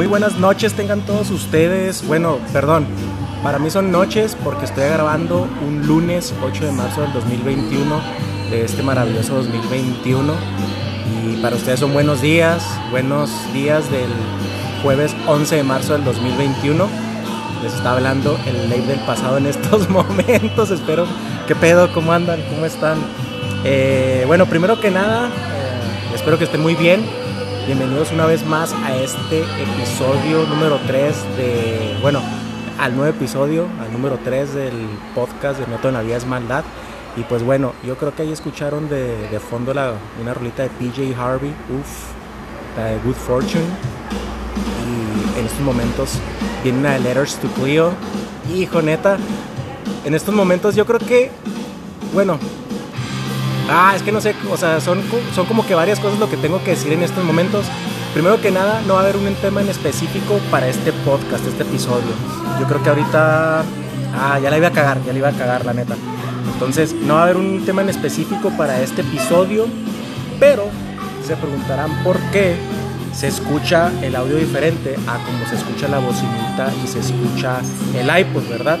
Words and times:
muy 0.00 0.06
buenas 0.06 0.38
noches 0.38 0.72
tengan 0.72 1.02
todos 1.02 1.30
ustedes. 1.30 2.06
Bueno, 2.06 2.38
perdón, 2.54 2.86
para 3.42 3.58
mí 3.58 3.70
son 3.70 3.92
noches 3.92 4.34
porque 4.42 4.64
estoy 4.64 4.84
grabando 4.84 5.46
un 5.60 5.86
lunes 5.86 6.32
8 6.42 6.64
de 6.64 6.72
marzo 6.72 7.02
del 7.02 7.12
2021 7.12 8.00
de 8.50 8.64
este 8.64 8.82
maravilloso 8.82 9.34
2021. 9.34 10.32
Y 11.26 11.42
para 11.42 11.54
ustedes 11.54 11.80
son 11.80 11.92
buenos 11.92 12.22
días, 12.22 12.66
buenos 12.90 13.30
días 13.52 13.90
del 13.90 14.08
jueves 14.82 15.14
11 15.26 15.56
de 15.56 15.62
marzo 15.64 15.92
del 15.92 16.04
2021. 16.04 16.88
Les 17.62 17.74
está 17.74 17.92
hablando 17.92 18.40
el 18.46 18.70
ley 18.70 18.80
del 18.80 19.00
pasado 19.00 19.36
en 19.36 19.44
estos 19.44 19.86
momentos. 19.90 20.70
Espero 20.70 21.04
que 21.46 21.54
pedo, 21.54 21.92
cómo 21.92 22.14
andan, 22.14 22.40
cómo 22.48 22.64
están. 22.64 22.96
Eh, 23.64 24.24
bueno, 24.26 24.46
primero 24.46 24.80
que 24.80 24.90
nada, 24.90 25.26
eh, 25.26 26.14
espero 26.14 26.38
que 26.38 26.44
estén 26.44 26.62
muy 26.62 26.74
bien. 26.74 27.04
Bienvenidos 27.66 28.10
una 28.10 28.26
vez 28.26 28.44
más 28.44 28.72
a 28.72 28.96
este 28.96 29.42
episodio 29.42 30.44
número 30.46 30.78
3 30.86 31.14
de, 31.36 31.98
bueno, 32.00 32.20
al 32.78 32.96
nuevo 32.96 33.14
episodio, 33.14 33.66
al 33.80 33.92
número 33.92 34.18
3 34.24 34.54
del 34.54 34.72
podcast 35.14 35.60
de 35.60 35.66
No 35.66 35.78
en 35.86 35.94
la 35.94 36.00
vida 36.00 36.16
es 36.16 36.26
maldad. 36.26 36.64
Y 37.16 37.22
pues 37.22 37.42
bueno, 37.44 37.74
yo 37.86 37.96
creo 37.96 38.14
que 38.14 38.22
ahí 38.22 38.32
escucharon 38.32 38.88
de, 38.88 39.28
de 39.28 39.40
fondo 39.40 39.74
la, 39.74 39.92
una 40.20 40.32
rolita 40.32 40.62
de 40.62 40.70
PJ 40.70 41.14
Harvey, 41.16 41.50
uff, 41.50 42.76
la 42.76 42.86
de 42.86 42.98
Good 43.00 43.14
Fortune. 43.14 43.64
Y 44.86 45.38
en 45.38 45.44
estos 45.44 45.60
momentos 45.60 46.18
viene 46.64 46.78
una 46.78 46.92
de 46.94 47.00
Letters 47.00 47.36
to 47.36 47.48
Cleo. 47.48 47.92
Hijo, 48.52 48.80
neta, 48.80 49.18
en 50.04 50.14
estos 50.14 50.34
momentos 50.34 50.74
yo 50.74 50.86
creo 50.86 50.98
que, 50.98 51.30
bueno, 52.14 52.38
Ah, 53.72 53.94
es 53.94 54.02
que 54.02 54.10
no 54.10 54.20
sé, 54.20 54.34
o 54.50 54.56
sea, 54.56 54.80
son, 54.80 55.00
son 55.32 55.46
como 55.46 55.64
que 55.64 55.76
varias 55.76 56.00
cosas 56.00 56.18
lo 56.18 56.28
que 56.28 56.36
tengo 56.36 56.62
que 56.64 56.72
decir 56.72 56.92
en 56.92 57.04
estos 57.04 57.24
momentos. 57.24 57.66
Primero 58.12 58.40
que 58.40 58.50
nada, 58.50 58.82
no 58.84 58.94
va 58.94 59.00
a 59.00 59.02
haber 59.04 59.16
un 59.16 59.32
tema 59.36 59.60
en 59.60 59.68
específico 59.68 60.40
para 60.50 60.66
este 60.66 60.92
podcast, 60.92 61.46
este 61.46 61.62
episodio. 61.62 62.10
Yo 62.58 62.66
creo 62.66 62.82
que 62.82 62.88
ahorita... 62.88 63.62
Ah, 64.12 64.40
ya 64.42 64.50
la 64.50 64.58
iba 64.58 64.66
a 64.66 64.72
cagar, 64.72 64.98
ya 65.06 65.12
la 65.12 65.18
iba 65.20 65.28
a 65.28 65.32
cagar, 65.32 65.64
la 65.64 65.72
neta. 65.72 65.94
Entonces, 66.52 66.92
no 66.94 67.14
va 67.14 67.20
a 67.20 67.24
haber 67.24 67.36
un 67.36 67.64
tema 67.64 67.82
en 67.82 67.90
específico 67.90 68.50
para 68.58 68.80
este 68.80 69.02
episodio, 69.02 69.66
pero 70.40 70.64
se 71.24 71.36
preguntarán 71.36 72.02
por 72.02 72.18
qué 72.32 72.56
se 73.12 73.28
escucha 73.28 73.92
el 74.02 74.16
audio 74.16 74.36
diferente 74.36 74.96
a 75.06 75.18
como 75.24 75.46
se 75.48 75.54
escucha 75.54 75.86
la 75.86 76.00
bocinita 76.00 76.72
y 76.84 76.88
se 76.88 76.98
escucha 76.98 77.60
el 77.94 78.20
iPod, 78.20 78.48
¿verdad? 78.48 78.80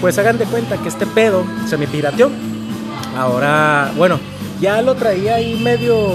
Pues 0.00 0.16
hagan 0.18 0.38
de 0.38 0.44
cuenta 0.44 0.76
que 0.76 0.88
este 0.88 1.06
pedo 1.06 1.44
se 1.66 1.76
me 1.76 1.88
pirateó 1.88 2.30
Ahora, 3.16 3.92
bueno, 3.96 4.20
ya 4.60 4.82
lo 4.82 4.94
traía 4.94 5.36
ahí 5.36 5.58
medio 5.58 6.10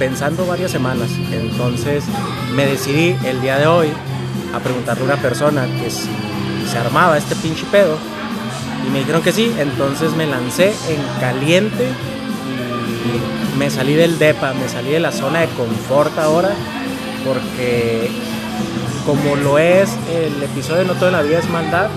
pensando 0.00 0.44
varias 0.46 0.72
semanas. 0.72 1.08
Entonces 1.30 2.04
me 2.54 2.66
decidí 2.66 3.16
el 3.24 3.40
día 3.40 3.58
de 3.58 3.66
hoy 3.68 3.88
a 4.52 4.58
preguntarle 4.58 5.02
a 5.02 5.06
una 5.06 5.22
persona 5.22 5.66
que 5.80 5.90
si 5.90 6.08
se 6.68 6.76
armaba 6.76 7.16
este 7.16 7.36
pinche 7.36 7.64
pedo. 7.70 7.96
Y 8.84 8.90
me 8.90 8.98
dijeron 9.00 9.22
que 9.22 9.30
sí. 9.30 9.54
Entonces 9.58 10.12
me 10.16 10.26
lancé 10.26 10.74
en 10.88 11.20
caliente 11.20 11.88
y 13.04 13.56
me 13.58 13.70
salí 13.70 13.94
del 13.94 14.18
DEPA, 14.18 14.54
me 14.54 14.68
salí 14.68 14.90
de 14.90 15.00
la 15.00 15.12
zona 15.12 15.40
de 15.40 15.48
confort 15.48 16.18
ahora. 16.18 16.50
Porque 17.24 18.10
como 19.06 19.36
lo 19.36 19.58
es 19.58 19.90
el 20.10 20.42
episodio 20.42 20.84
No 20.84 20.94
toda 20.94 21.12
la 21.12 21.22
vida 21.22 21.38
es 21.38 21.48
maldad. 21.48 21.88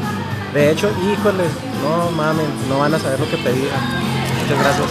De 0.54 0.72
hecho, 0.72 0.90
híjoles, 1.12 1.50
no 1.84 2.12
mames, 2.12 2.46
no 2.70 2.80
van 2.80 2.94
a 2.94 3.00
saber 3.00 3.20
lo 3.20 3.30
que 3.30 3.38
pedía 3.38 4.06
muchas 4.48 4.64
gracias. 4.64 4.90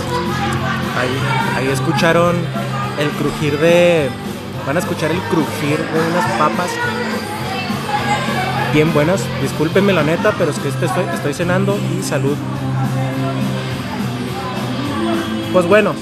Ahí, 0.98 1.56
ahí 1.56 1.72
escucharon 1.72 2.36
el 2.98 3.08
crujir 3.10 3.58
de. 3.58 4.10
Van 4.66 4.76
a 4.76 4.80
escuchar 4.80 5.10
el 5.10 5.18
crujir 5.30 5.78
de 5.78 6.10
unas 6.10 6.30
papas 6.38 6.68
bien 8.74 8.92
buenas. 8.92 9.22
Discúlpenme 9.40 9.92
la 9.92 10.02
neta, 10.02 10.34
pero 10.36 10.50
es 10.50 10.58
que 10.58 10.68
estoy, 10.68 10.88
estoy 11.14 11.32
cenando 11.32 11.78
y 11.98 12.02
salud. 12.02 12.36
Pues 15.52 15.66
bueno, 15.66 15.94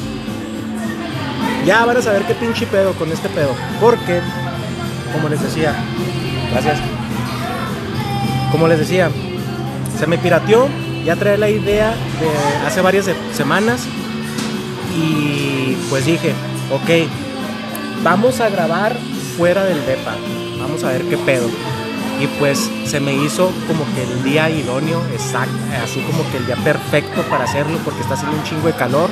ya 1.64 1.84
van 1.84 1.98
a 1.98 2.02
saber 2.02 2.22
qué 2.22 2.34
pinche 2.34 2.66
pedo 2.66 2.92
con 2.94 3.12
este 3.12 3.28
pedo. 3.28 3.54
Porque, 3.80 4.20
como 5.12 5.28
les 5.28 5.40
decía, 5.40 5.74
gracias. 6.50 6.78
Como 8.50 8.66
les 8.66 8.78
decía, 8.78 9.10
se 9.98 10.06
me 10.06 10.18
pirateó 10.18 10.68
ya 11.04 11.16
trae 11.16 11.36
la 11.38 11.50
idea 11.50 11.90
de 11.90 12.66
hace 12.66 12.80
varias 12.80 13.08
semanas 13.32 13.86
y 14.96 15.76
pues 15.90 16.06
dije, 16.06 16.32
ok, 16.72 17.08
vamos 18.02 18.40
a 18.40 18.48
grabar 18.48 18.96
fuera 19.36 19.64
del 19.64 19.84
DEPA, 19.86 20.14
vamos 20.60 20.84
a 20.84 20.92
ver 20.92 21.02
qué 21.02 21.16
pedo. 21.18 21.48
Y 22.20 22.26
pues 22.38 22.70
se 22.86 23.00
me 23.00 23.12
hizo 23.12 23.50
como 23.66 23.84
que 23.94 24.04
el 24.04 24.22
día 24.22 24.48
idóneo, 24.48 25.02
exacto, 25.12 25.58
así 25.82 26.00
como 26.02 26.30
que 26.30 26.36
el 26.38 26.46
día 26.46 26.56
perfecto 26.56 27.22
para 27.22 27.44
hacerlo 27.44 27.78
porque 27.84 28.00
está 28.00 28.14
haciendo 28.14 28.36
un 28.36 28.44
chingo 28.44 28.68
de 28.68 28.74
calor. 28.74 29.10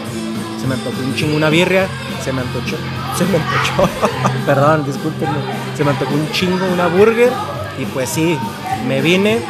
Se 0.60 0.68
me 0.68 0.74
antojó 0.74 0.96
un 1.02 1.14
chingo 1.16 1.36
una 1.36 1.50
birria, 1.50 1.88
se 2.22 2.32
me 2.32 2.42
antojó, 2.42 2.64
se 3.18 3.24
me 3.24 3.38
antojó, 3.38 3.88
perdón, 4.46 4.84
discúlpenme, 4.86 5.38
se 5.76 5.82
me 5.82 5.90
antojó 5.90 6.14
un 6.14 6.30
chingo 6.30 6.64
una 6.72 6.86
burger 6.86 7.32
y 7.78 7.84
pues 7.86 8.08
sí, 8.08 8.38
me 8.86 9.00
vine 9.00 9.40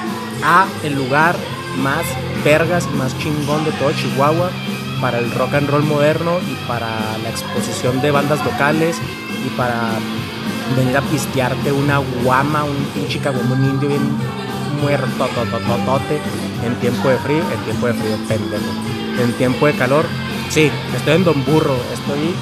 a 0.42 0.66
el 0.82 0.94
lugar 0.94 1.36
más 1.78 2.05
vergas 2.44 2.88
y 2.93 2.97
más 2.97 3.16
chingón 3.19 3.65
de 3.65 3.72
todo 3.72 3.93
Chihuahua 3.93 4.50
para 5.00 5.19
el 5.19 5.31
rock 5.33 5.55
and 5.55 5.69
roll 5.69 5.83
moderno 5.83 6.38
y 6.41 6.55
para 6.69 6.88
la 7.22 7.28
exposición 7.28 8.00
de 8.00 8.10
bandas 8.10 8.44
locales 8.44 8.97
y 9.44 9.49
para 9.56 9.99
venir 10.77 10.97
a 10.97 11.00
pistearte 11.03 11.72
una 11.72 11.99
guama, 12.22 12.65
un 12.65 12.77
pinche 12.94 13.21
un 13.28 13.65
indio 13.65 13.88
bien 13.88 14.16
muerto, 14.81 15.28
totototote, 15.34 16.21
en 16.65 16.75
tiempo 16.77 17.09
de 17.09 17.19
frío, 17.19 17.43
en 17.53 17.65
tiempo 17.65 17.87
de 17.89 17.94
frío, 17.94 18.16
pendejo, 18.28 19.22
en 19.22 19.33
tiempo 19.34 19.66
de 19.66 19.75
calor. 19.75 20.06
Sí, 20.50 20.71
estoy 20.94 21.15
en 21.15 21.25
Don 21.25 21.44
Burro, 21.44 21.77
estoy 21.93 22.34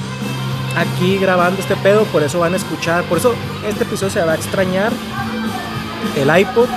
aquí 0.77 1.19
grabando 1.19 1.61
este 1.61 1.77
pedo, 1.77 2.05
por 2.05 2.23
eso 2.23 2.41
van 2.41 2.55
a 2.55 2.57
escuchar, 2.57 3.05
por 3.05 3.19
eso 3.19 3.35
este 3.67 3.85
episodio 3.85 4.11
se 4.11 4.21
va 4.21 4.33
a 4.33 4.37
extrañar 4.37 4.93
el 6.17 6.41
iPod, 6.41 6.69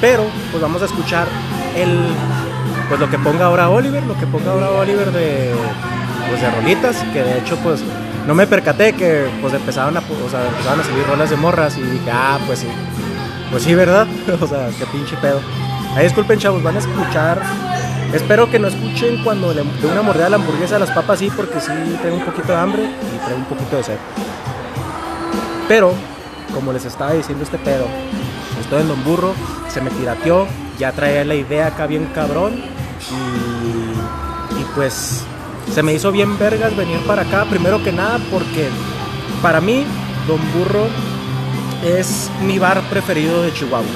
pero 0.00 0.24
pues 0.50 0.62
vamos 0.62 0.82
a 0.82 0.86
escuchar 0.86 1.28
el 1.76 1.98
pues 2.88 2.98
lo 2.98 3.08
que 3.08 3.18
ponga 3.18 3.46
ahora 3.46 3.70
Oliver, 3.70 4.02
lo 4.02 4.18
que 4.18 4.26
ponga 4.26 4.52
ahora 4.52 4.70
Oliver 4.70 5.12
de 5.12 5.52
pues 6.28 6.40
de 6.40 6.50
rolitas, 6.50 6.96
que 7.12 7.22
de 7.22 7.38
hecho 7.38 7.56
pues 7.58 7.82
no 8.26 8.34
me 8.34 8.46
percaté 8.46 8.92
que 8.92 9.28
pues 9.40 9.54
empezaban 9.54 9.96
a, 9.96 10.00
o 10.00 10.30
sea, 10.30 10.46
empezaban 10.46 10.80
a 10.80 10.84
subir 10.84 11.06
rolas 11.06 11.30
de 11.30 11.36
morras 11.36 11.76
y 11.78 11.82
dije, 11.82 12.10
ah, 12.12 12.38
pues 12.46 12.60
sí. 12.60 12.68
Pues 13.50 13.64
sí, 13.64 13.74
¿verdad? 13.74 14.06
o 14.40 14.46
sea, 14.46 14.68
qué 14.78 14.86
pinche 14.86 15.16
pedo. 15.16 15.40
Ahí 15.96 16.04
disculpen, 16.04 16.38
chavos, 16.38 16.62
van 16.62 16.76
a 16.76 16.78
escuchar. 16.78 17.40
Espero 18.12 18.50
que 18.50 18.58
no 18.58 18.68
escuchen 18.68 19.22
cuando 19.22 19.52
le 19.52 19.62
doy 19.62 19.90
una 19.90 20.02
mordida 20.02 20.26
a 20.26 20.30
la 20.30 20.36
hamburguesa 20.36 20.76
a 20.76 20.78
las 20.80 20.90
papas, 20.90 21.18
sí, 21.20 21.30
porque 21.34 21.60
sí 21.60 21.72
tengo 22.02 22.16
un 22.16 22.24
poquito 22.24 22.48
de 22.48 22.58
hambre 22.58 22.82
y 22.84 23.18
traigo 23.18 23.38
un 23.38 23.44
poquito 23.44 23.76
de 23.76 23.84
sed. 23.84 23.98
Pero, 25.68 25.92
como 26.52 26.72
les 26.72 26.84
estaba 26.84 27.12
diciendo 27.12 27.44
este 27.44 27.58
pedo, 27.58 27.86
estoy 28.60 28.82
en 28.82 28.88
Don 28.88 29.04
Burro, 29.04 29.32
se 29.68 29.80
me 29.80 29.90
tirateó, 29.90 30.46
ya 30.80 30.92
traía 30.92 31.24
la 31.26 31.34
idea 31.34 31.66
acá 31.66 31.86
bien 31.86 32.06
cabrón 32.14 32.54
y, 34.58 34.64
pues 34.74 35.22
se 35.72 35.82
me 35.82 35.92
hizo 35.92 36.10
bien 36.10 36.38
vergas 36.38 36.74
venir 36.74 36.98
para 37.06 37.22
acá, 37.22 37.44
primero 37.44 37.84
que 37.84 37.92
nada 37.92 38.18
porque 38.30 38.68
para 39.42 39.60
mí 39.60 39.84
Don 40.26 40.40
Burro 40.52 40.86
es 41.84 42.30
mi 42.42 42.58
bar 42.58 42.80
preferido 42.88 43.42
de 43.42 43.52
Chihuahua. 43.52 43.86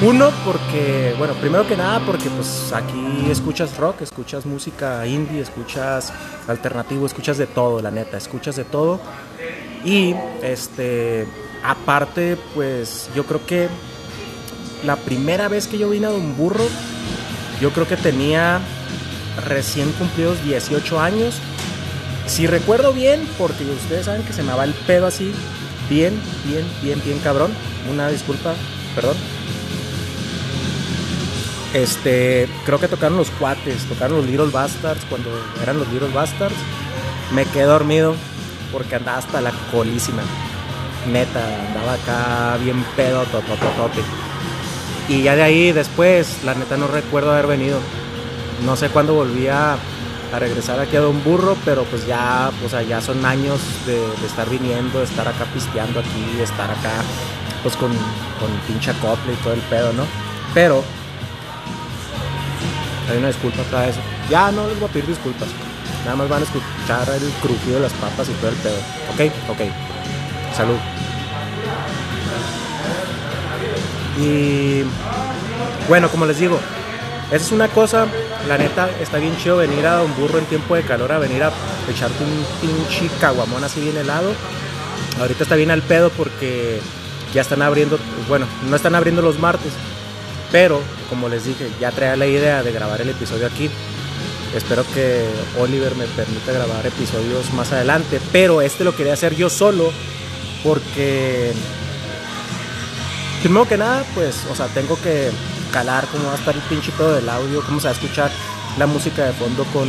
Uno, 0.00 0.30
porque, 0.44 1.14
bueno, 1.18 1.34
primero 1.34 1.66
que 1.66 1.76
nada, 1.76 1.98
porque 2.06 2.30
pues 2.30 2.72
aquí 2.72 3.26
escuchas 3.30 3.76
rock, 3.76 4.02
escuchas 4.02 4.46
música 4.46 5.04
indie, 5.06 5.40
escuchas 5.40 6.12
alternativo, 6.46 7.04
escuchas 7.04 7.36
de 7.36 7.46
todo, 7.46 7.82
la 7.82 7.90
neta, 7.90 8.16
escuchas 8.16 8.54
de 8.54 8.64
todo. 8.64 9.00
Y, 9.84 10.14
este, 10.40 11.26
aparte, 11.64 12.36
pues 12.54 13.10
yo 13.16 13.24
creo 13.24 13.44
que 13.44 13.68
la 14.84 14.96
primera 14.96 15.48
vez 15.48 15.66
que 15.66 15.78
yo 15.78 15.90
vine 15.90 16.06
a 16.06 16.10
Don 16.10 16.36
Burro, 16.36 16.66
yo 17.60 17.70
creo 17.72 17.88
que 17.88 17.96
tenía 17.96 18.60
recién 19.46 19.90
cumplidos 19.92 20.42
18 20.44 21.00
años. 21.00 21.36
Si 22.26 22.46
recuerdo 22.46 22.92
bien, 22.92 23.26
porque 23.38 23.64
ustedes 23.64 24.06
saben 24.06 24.22
que 24.22 24.32
se 24.32 24.42
me 24.42 24.52
va 24.52 24.64
el 24.64 24.74
pedo 24.74 25.06
así, 25.06 25.32
bien, 25.88 26.20
bien, 26.44 26.64
bien, 26.82 27.00
bien 27.04 27.18
cabrón. 27.20 27.52
Una 27.90 28.08
disculpa, 28.08 28.54
perdón. 28.94 29.16
Este, 31.74 32.48
creo 32.64 32.78
que 32.78 32.88
tocaron 32.88 33.18
los 33.18 33.30
cuates, 33.30 33.84
tocaron 33.84 34.18
los 34.18 34.26
Little 34.26 34.50
Bastards 34.50 35.04
cuando 35.08 35.30
eran 35.62 35.78
los 35.78 35.88
Little 35.88 36.12
Bastards. 36.12 36.56
Me 37.32 37.44
quedé 37.44 37.64
dormido 37.64 38.14
porque 38.72 38.96
andaba 38.96 39.18
hasta 39.18 39.40
la 39.40 39.52
colísima. 39.70 40.22
Neta, 41.10 41.44
andaba 41.68 41.94
acá 41.94 42.56
bien 42.62 42.84
pedo, 42.96 43.22
totototote. 43.24 44.02
Y 45.08 45.22
ya 45.22 45.36
de 45.36 45.42
ahí 45.42 45.72
después, 45.72 46.44
la 46.44 46.54
neta 46.54 46.76
no 46.76 46.86
recuerdo 46.86 47.32
haber 47.32 47.46
venido. 47.46 47.78
No 48.64 48.76
sé 48.76 48.90
cuándo 48.90 49.14
volví 49.14 49.48
a, 49.48 49.76
regresar 50.38 50.78
aquí 50.78 50.96
a 50.96 51.00
Don 51.00 51.24
Burro, 51.24 51.56
pero 51.64 51.84
pues 51.84 52.06
ya, 52.06 52.50
o 52.64 52.80
ya 52.82 53.00
son 53.00 53.24
años 53.24 53.60
de, 53.86 53.98
estar 54.26 54.48
viniendo, 54.50 54.98
de 54.98 55.06
estar 55.06 55.26
acá 55.26 55.46
pisteando 55.54 56.00
aquí, 56.00 56.36
de 56.36 56.44
estar 56.44 56.70
acá 56.70 56.92
pues 57.62 57.74
con, 57.76 57.88
con 57.88 58.50
pinche 58.66 58.90
acople 58.90 59.32
y 59.32 59.36
todo 59.36 59.54
el 59.54 59.60
pedo, 59.60 59.92
¿no? 59.94 60.04
Pero 60.52 60.84
hay 63.10 63.16
una 63.18 63.28
disculpa 63.28 63.62
para 63.70 63.88
eso. 63.88 64.00
Ya 64.28 64.52
no 64.52 64.68
les 64.68 64.78
voy 64.78 64.88
a 64.88 64.92
pedir 64.92 65.06
disculpas. 65.06 65.48
Nada 66.04 66.16
más 66.16 66.28
van 66.28 66.42
a 66.42 66.44
escuchar 66.44 67.08
el 67.08 67.30
crujido 67.40 67.76
de 67.76 67.80
las 67.80 67.92
papas 67.94 68.28
y 68.28 68.32
todo 68.34 68.50
el 68.50 68.56
pedo. 68.56 68.76
Ok, 69.14 69.32
ok. 69.48 69.60
Salud. 70.54 70.76
Y 74.18 74.82
bueno, 75.88 76.08
como 76.10 76.26
les 76.26 76.38
digo, 76.38 76.58
esa 77.30 77.44
es 77.44 77.52
una 77.52 77.68
cosa, 77.68 78.06
la 78.48 78.58
neta, 78.58 78.88
está 79.00 79.18
bien 79.18 79.36
chido 79.36 79.58
venir 79.58 79.86
a 79.86 79.96
Don 79.96 80.14
Burro 80.16 80.38
en 80.38 80.46
tiempo 80.46 80.74
de 80.74 80.82
calor, 80.82 81.12
a 81.12 81.18
venir 81.18 81.42
a 81.42 81.52
echarte 81.90 82.24
un 82.24 82.44
pinche 82.60 83.08
caguamón 83.20 83.62
así 83.62 83.80
bien 83.80 83.96
helado. 83.96 84.32
Ahorita 85.20 85.42
está 85.44 85.54
bien 85.54 85.70
al 85.70 85.82
pedo 85.82 86.10
porque 86.10 86.80
ya 87.32 87.42
están 87.42 87.62
abriendo, 87.62 87.98
bueno, 88.28 88.46
no 88.68 88.76
están 88.76 88.94
abriendo 88.94 89.22
los 89.22 89.38
martes, 89.38 89.72
pero 90.50 90.80
como 91.08 91.28
les 91.28 91.44
dije, 91.44 91.68
ya 91.80 91.90
traía 91.90 92.16
la 92.16 92.26
idea 92.26 92.62
de 92.62 92.72
grabar 92.72 93.00
el 93.00 93.10
episodio 93.10 93.46
aquí. 93.46 93.70
Espero 94.56 94.84
que 94.94 95.26
Oliver 95.60 95.94
me 95.94 96.06
permita 96.06 96.52
grabar 96.52 96.86
episodios 96.86 97.52
más 97.52 97.72
adelante, 97.72 98.20
pero 98.32 98.62
este 98.62 98.82
lo 98.82 98.96
quería 98.96 99.12
hacer 99.12 99.36
yo 99.36 99.50
solo 99.50 99.92
porque 100.64 101.52
primero 103.40 103.66
que 103.66 103.76
nada, 103.76 104.04
pues, 104.14 104.44
o 104.50 104.54
sea, 104.54 104.66
tengo 104.66 105.00
que 105.00 105.30
calar 105.72 106.06
cómo 106.10 106.26
va 106.26 106.32
a 106.32 106.36
estar 106.36 106.54
el 106.54 106.62
pinche 106.62 106.92
pedo 106.92 107.14
del 107.14 107.28
audio, 107.28 107.62
cómo 107.62 107.80
se 107.80 107.84
va 107.84 107.90
a 107.90 107.94
escuchar 107.94 108.30
la 108.78 108.86
música 108.86 109.24
de 109.24 109.32
fondo 109.32 109.64
con, 109.64 109.88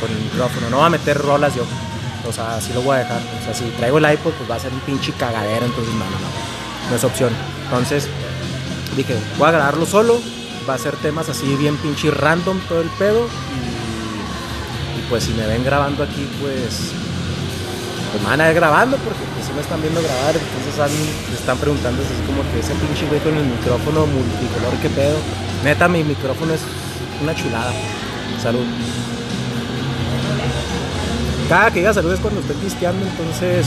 con 0.00 0.10
el 0.10 0.18
micrófono. 0.24 0.70
No 0.70 0.78
va 0.78 0.86
a 0.86 0.90
meter 0.90 1.18
rolas 1.18 1.54
yo, 1.54 1.64
o 2.28 2.32
sea, 2.32 2.56
así 2.56 2.72
lo 2.72 2.82
voy 2.82 2.96
a 2.96 3.00
dejar. 3.00 3.20
O 3.40 3.44
sea, 3.44 3.54
si 3.54 3.64
traigo 3.76 3.98
el 3.98 4.12
iPod, 4.12 4.32
pues 4.32 4.50
va 4.50 4.56
a 4.56 4.60
ser 4.60 4.72
un 4.72 4.80
pinche 4.80 5.12
cagadero, 5.12 5.66
entonces 5.66 5.94
no, 5.94 6.04
no, 6.04 6.10
no, 6.10 6.90
no 6.90 6.96
es 6.96 7.04
opción. 7.04 7.32
Entonces 7.64 8.08
dije, 8.96 9.16
voy 9.38 9.48
a 9.48 9.52
grabarlo 9.52 9.86
solo, 9.86 10.20
va 10.68 10.74
a 10.74 10.78
ser 10.78 10.96
temas 10.96 11.28
así 11.28 11.56
bien 11.56 11.76
pinche 11.78 12.10
random 12.10 12.58
todo 12.68 12.80
el 12.82 12.88
pedo 12.90 13.26
y, 14.96 15.08
pues 15.08 15.24
si 15.24 15.32
me 15.32 15.46
ven 15.46 15.64
grabando 15.64 16.02
aquí, 16.02 16.28
pues 16.40 16.92
pues 18.10 18.22
me 18.22 18.28
van 18.28 18.40
a 18.42 18.46
ver 18.46 18.54
grabando 18.54 18.96
porque 18.98 19.31
si 19.52 19.56
me 19.56 19.62
están 19.62 19.82
viendo 19.82 20.00
grabar, 20.00 20.34
entonces 20.34 20.98
me 21.28 21.34
están 21.34 21.58
preguntando 21.58 22.02
así 22.02 22.14
como 22.26 22.42
que 22.50 22.60
ese 22.60 22.74
pinche 22.74 23.06
güey 23.06 23.20
con 23.20 23.36
el 23.36 23.44
micrófono 23.44 24.06
multicolor, 24.06 24.72
qué 24.80 24.88
pedo. 24.88 25.16
Neta, 25.62 25.88
mi 25.88 26.02
micrófono 26.02 26.54
es 26.54 26.60
una 27.22 27.34
chulada. 27.34 27.72
Salud. 28.42 28.64
Cada 31.48 31.70
que 31.70 31.80
diga 31.80 31.92
salud 31.92 32.12
es 32.12 32.20
cuando 32.20 32.40
estoy 32.40 32.56
pisteando, 32.56 33.04
entonces 33.06 33.66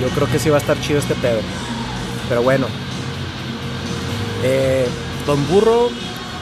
yo 0.00 0.08
creo 0.08 0.30
que 0.30 0.38
sí 0.38 0.50
va 0.50 0.56
a 0.56 0.60
estar 0.60 0.78
chido 0.80 0.98
este 0.98 1.14
pedo. 1.14 1.40
Pero 2.28 2.42
bueno. 2.42 2.66
Eh, 4.44 4.86
Don 5.26 5.46
Burro, 5.48 5.88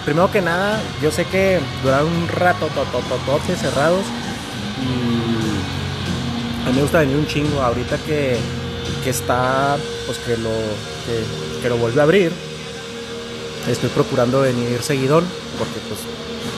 primero 0.05 0.31
que 0.31 0.43
nada, 0.43 0.81
yo 1.01 1.11
sé 1.11 1.25
que 1.27 1.61
duraron 1.83 2.09
un 2.09 2.29
rato, 2.29 2.67
totototote 2.67 3.57
cerrados. 3.57 4.05
Y 4.83 5.16
a 6.67 6.71
mí 6.71 6.75
me 6.75 6.83
gusta 6.83 6.99
venir 6.99 7.17
un 7.17 7.27
chingo. 7.27 7.63
Ahorita 7.63 7.97
que, 7.99 8.37
que 9.05 9.11
está, 9.11 9.77
pues 10.05 10.19
que 10.19 10.37
lo, 10.37 10.51
que, 11.63 11.69
lo 11.69 11.77
vuelve 11.77 12.01
a 12.01 12.03
abrir, 12.03 12.33
estoy 13.69 13.89
procurando 13.91 14.41
venir 14.41 14.83
seguidón. 14.83 15.25
Porque, 15.59 15.79
pues, 15.89 16.01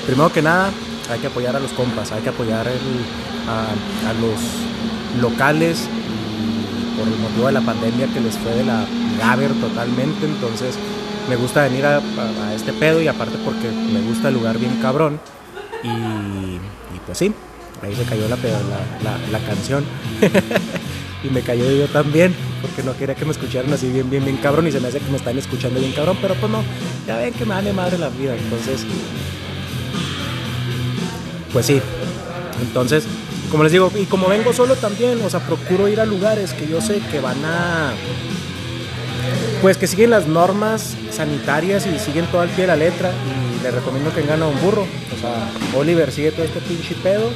primero 0.07 0.33
que 0.33 0.41
nada, 0.41 0.71
hay 1.11 1.21
que 1.21 1.27
apoyar 1.27 1.55
a 1.57 1.61
los 1.61 1.73
compas, 1.73 2.11
hay 2.13 2.23
que 2.23 2.31
apoyar 2.31 2.67
a, 2.67 4.13
los 4.15 5.23
locales 5.23 5.89
y 5.89 6.99
por 6.99 7.07
el 7.07 7.19
motivo 7.19 7.47
de 7.47 7.53
la 7.53 7.61
pandemia 7.61 8.07
que 8.13 8.21
les 8.21 8.37
fue 8.39 8.53
de 8.53 8.65
la 8.65 8.87
Gaber 9.19 9.53
totalmente. 9.61 10.25
Entonces, 10.25 10.77
me 11.29 11.37
gusta 11.37 11.65
venir 11.65 11.85
a, 11.85 12.01
este 12.55 12.73
pedo 12.73 13.03
y 13.03 13.09
aparte 13.09 13.37
porque 13.45 13.69
me 13.69 14.01
gusta 14.01 14.29
el 14.29 14.35
lugar 14.35 14.59
bien 14.59 14.79
cabrón. 14.81 15.21
Y 15.85 16.59
pues 17.07 17.19
sí, 17.19 17.33
ahí 17.83 17.95
se 17.95 18.05
cayó 18.05 18.29
la, 18.29 18.37
la, 18.37 19.19
la, 19.19 19.29
la 19.31 19.47
canción. 19.47 19.85
y 21.25 21.29
me 21.31 21.43
cayó 21.43 21.71
yo 21.71 21.87
también, 21.89 22.35
porque 22.63 22.83
no 22.83 22.97
quería 22.97 23.15
que 23.15 23.25
me 23.25 23.33
escucharan 23.33 23.73
así 23.73 23.91
bien, 23.91 24.09
bien, 24.11 24.25
bien 24.25 24.37
cabrón. 24.39 24.67
Y 24.67 24.73
se 24.73 24.81
me 24.81 24.89
hace 24.89 25.01
que 25.01 25.11
me 25.11 25.17
están 25.17 25.39
escuchando 25.39 25.81
bien 25.81 25.93
cabrón, 25.93 26.19
pero 26.21 26.35
pues 26.35 26.51
no, 26.51 26.63
ya 27.07 27.17
ven 27.19 27.33
que 27.35 27.45
me 27.45 27.55
dan 27.55 27.65
de 27.65 27.73
madre 27.73 27.99
la 27.99 28.09
vida. 28.09 28.37
Entonces, 28.37 28.85
pues 31.53 31.67
sí. 31.67 31.81
Entonces, 32.61 33.05
como 33.51 33.63
les 33.63 33.73
digo, 33.73 33.91
y 33.99 34.05
como 34.05 34.29
vengo 34.29 34.53
solo 34.53 34.77
también, 34.77 35.21
o 35.25 35.31
sea, 35.31 35.41
procuro 35.41 35.89
ir 35.89 36.01
a 36.01 36.07
lugares 36.07 36.53
que 36.53 36.69
yo 36.69 36.81
sé 36.81 37.01
que 37.11 37.21
van 37.21 37.45
a 37.45 37.93
pues 39.61 39.77
que 39.77 39.89
siguen 39.89 40.11
las 40.11 40.27
normas 40.27 40.97
sanitarias 41.11 41.87
y 41.87 41.99
siguen 41.99 42.27
todo 42.27 42.43
al 42.43 42.49
pie 42.49 42.63
de 42.63 42.69
la 42.69 42.77
letra 42.77 43.11
y 43.59 43.63
le 43.63 43.71
recomiendo 43.71 44.13
que 44.15 44.21
vengan 44.21 44.43
a 44.43 44.47
un 44.47 44.61
burro. 44.61 44.83
O 44.83 45.21
sea, 45.21 45.51
Oliver 45.79 46.13
sigue 46.13 46.31
todo 46.31 46.45
este 46.45 46.61
pinche 46.61 46.95
pedo. 47.03 47.29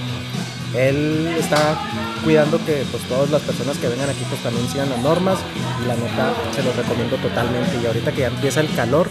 Él 0.75 1.35
está 1.39 1.79
cuidando 2.25 2.59
que 2.65 2.85
pues 2.91 3.03
todas 3.05 3.31
las 3.31 3.43
personas 3.43 3.77
que 3.79 3.89
vengan 3.89 4.09
aquí 4.09 4.25
pues 4.29 4.43
también 4.43 4.67
sigan 4.69 4.89
las 4.89 5.01
normas 5.01 5.39
y 5.83 5.89
la 5.89 5.95
neta 5.95 6.33
se 6.55 6.63
los 6.63 6.75
recomiendo 6.77 7.17
totalmente. 7.17 7.79
Y 7.83 7.87
ahorita 7.87 8.13
que 8.13 8.21
ya 8.21 8.29
empieza 8.29 8.61
el 8.61 8.75
calor, 8.75 9.09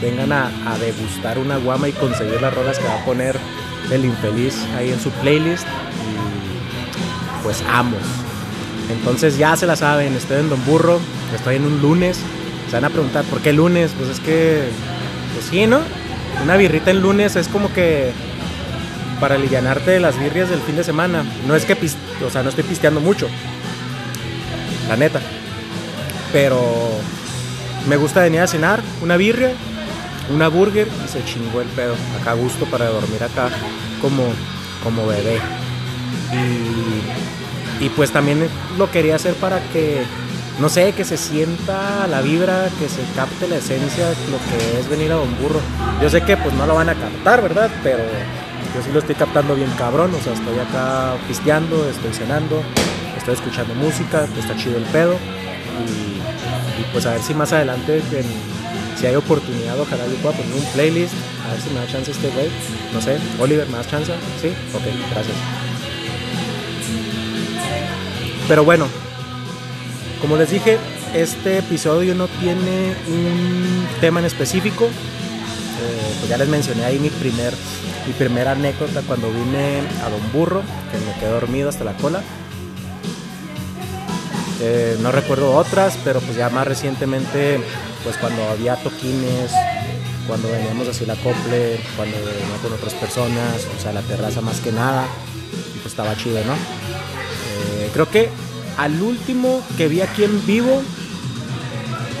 vengan 0.00 0.32
a, 0.32 0.50
degustar 0.80 1.38
una 1.38 1.56
guama 1.58 1.88
y 1.88 1.92
conseguir 1.92 2.40
las 2.40 2.52
rolas 2.52 2.78
que 2.78 2.86
va 2.86 3.00
a 3.00 3.04
poner 3.04 3.36
el 3.90 4.04
infeliz 4.04 4.56
ahí 4.76 4.90
en 4.90 5.00
su 5.00 5.10
playlist 5.10 5.64
y 5.64 7.42
pues 7.42 7.62
amos. 7.68 8.02
Entonces 8.90 9.38
ya 9.38 9.56
se 9.56 9.66
la 9.66 9.76
saben, 9.76 10.14
estoy 10.14 10.38
en 10.38 10.48
Don 10.48 10.64
Burro, 10.64 11.00
estoy 11.34 11.56
en 11.56 11.64
un 11.64 11.80
lunes. 11.80 12.18
Se 12.68 12.72
van 12.72 12.84
a 12.84 12.90
preguntar, 12.90 13.24
¿por 13.24 13.40
qué 13.40 13.52
lunes? 13.52 13.92
Pues 13.96 14.10
es 14.10 14.20
que, 14.20 14.68
pues 15.34 15.46
sí, 15.46 15.66
¿no? 15.66 15.80
Una 16.42 16.56
birrita 16.56 16.90
en 16.90 17.00
lunes 17.00 17.36
es 17.36 17.48
como 17.48 17.72
que 17.72 18.12
para 19.20 19.36
alivianarte 19.36 19.90
de 19.90 20.00
las 20.00 20.18
birrias 20.18 20.48
del 20.48 20.60
fin 20.60 20.76
de 20.76 20.84
semana. 20.84 21.24
No 21.46 21.54
es 21.54 21.64
que, 21.64 21.74
o 22.24 22.30
sea, 22.30 22.42
no 22.42 22.50
estoy 22.50 22.64
pisteando 22.64 23.00
mucho, 23.00 23.28
la 24.88 24.96
neta. 24.96 25.20
Pero 26.32 26.60
me 27.88 27.96
gusta 27.96 28.22
venir 28.22 28.40
a 28.40 28.46
cenar, 28.46 28.80
una 29.00 29.16
birria, 29.16 29.52
una 30.32 30.48
burger 30.48 30.88
y 31.04 31.08
se 31.08 31.24
chingó 31.24 31.60
el 31.60 31.68
pedo. 31.68 31.94
Acá 32.20 32.32
a 32.32 32.34
gusto 32.34 32.66
para 32.66 32.86
dormir 32.86 33.22
acá 33.22 33.48
como, 34.00 34.24
como 34.82 35.06
bebé. 35.06 35.38
Y, 36.32 37.84
y 37.84 37.88
pues 37.90 38.10
también 38.10 38.48
lo 38.76 38.90
quería 38.90 39.16
hacer 39.16 39.34
para 39.34 39.60
que 39.72 40.02
no 40.58 40.70
sé, 40.70 40.92
que 40.92 41.04
se 41.04 41.18
sienta 41.18 42.06
la 42.06 42.22
vibra, 42.22 42.68
que 42.78 42.88
se 42.88 43.02
capte 43.14 43.46
la 43.46 43.56
esencia 43.56 44.08
lo 44.30 44.38
que 44.38 44.80
es 44.80 44.88
venir 44.88 45.12
a 45.12 45.16
Don 45.16 45.36
Burro. 45.38 45.60
Yo 46.00 46.08
sé 46.08 46.22
que 46.22 46.36
pues 46.36 46.54
no 46.54 46.66
lo 46.66 46.74
van 46.74 46.88
a 46.88 46.94
captar, 46.94 47.42
¿verdad? 47.42 47.70
Pero 47.82 48.02
yo 48.76 48.82
sí 48.82 48.90
lo 48.92 48.98
estoy 48.98 49.14
captando 49.14 49.54
bien 49.54 49.70
cabrón, 49.78 50.14
o 50.14 50.22
sea, 50.22 50.34
estoy 50.34 50.58
acá 50.58 51.14
pisteando, 51.26 51.88
estoy 51.88 52.12
cenando, 52.12 52.62
estoy 53.16 53.32
escuchando 53.32 53.74
música, 53.74 54.28
está 54.38 54.54
chido 54.54 54.76
el 54.76 54.84
pedo. 54.84 55.14
Y, 55.14 56.92
pues 56.92 57.06
a 57.06 57.12
ver 57.12 57.22
si 57.22 57.32
más 57.32 57.52
adelante, 57.54 58.02
si 59.00 59.06
hay 59.06 59.14
oportunidad, 59.14 59.80
ojalá 59.80 60.06
yo 60.06 60.14
pueda 60.16 60.36
poner 60.36 60.52
un 60.52 60.64
playlist, 60.74 61.14
a 61.46 61.52
ver 61.52 61.60
si 61.62 61.70
me 61.70 61.80
da 61.80 61.86
chance 61.86 62.10
este 62.10 62.28
güey. 62.28 62.48
No 62.92 63.00
sé, 63.00 63.16
Oliver, 63.40 63.66
¿me 63.68 63.78
das 63.78 63.88
chance? 63.88 64.12
Sí, 64.42 64.48
ok, 64.74 64.82
gracias. 65.10 65.36
Pero 68.46 68.62
bueno, 68.64 68.86
como 70.20 70.36
les 70.36 70.50
dije, 70.50 70.78
este 71.14 71.58
episodio 71.58 72.14
no 72.14 72.28
tiene 72.28 72.94
un 73.08 73.86
tema 74.02 74.20
en 74.20 74.26
específico. 74.26 74.84
Eh, 74.84 76.14
pues 76.18 76.28
ya 76.28 76.36
les 76.36 76.48
mencioné 76.48 76.84
ahí 76.84 76.98
mi 76.98 77.10
primer 77.10 77.54
mi 78.06 78.12
primera 78.12 78.52
anécdota 78.52 79.02
cuando 79.02 79.30
vine 79.30 79.80
a 80.04 80.08
Don 80.08 80.32
Burro, 80.32 80.62
que 80.90 80.98
me 80.98 81.18
quedé 81.18 81.30
dormido 81.30 81.68
hasta 81.68 81.84
la 81.84 81.94
cola. 81.94 82.22
Eh, 84.60 84.96
no 85.00 85.12
recuerdo 85.12 85.54
otras, 85.54 85.98
pero 86.04 86.20
pues 86.20 86.36
ya 86.36 86.48
más 86.48 86.66
recientemente, 86.66 87.60
pues 88.04 88.16
cuando 88.16 88.42
había 88.48 88.76
toquines, 88.76 89.52
cuando 90.26 90.50
veníamos 90.50 90.88
así 90.88 91.04
la 91.04 91.14
cople, 91.16 91.80
cuando 91.96 92.16
venía 92.16 92.56
con 92.62 92.72
otras 92.72 92.94
personas, 92.94 93.66
o 93.76 93.82
sea, 93.82 93.92
la 93.92 94.02
terraza 94.02 94.40
más 94.40 94.60
que 94.60 94.72
nada, 94.72 95.06
pues 95.82 95.86
estaba 95.86 96.16
chido, 96.16 96.38
¿no? 96.44 96.54
Eh, 96.54 97.90
creo 97.92 98.08
que 98.10 98.30
al 98.78 99.00
último 99.00 99.62
que 99.76 99.88
vi 99.88 100.00
aquí 100.00 100.24
en 100.24 100.44
vivo, 100.46 100.82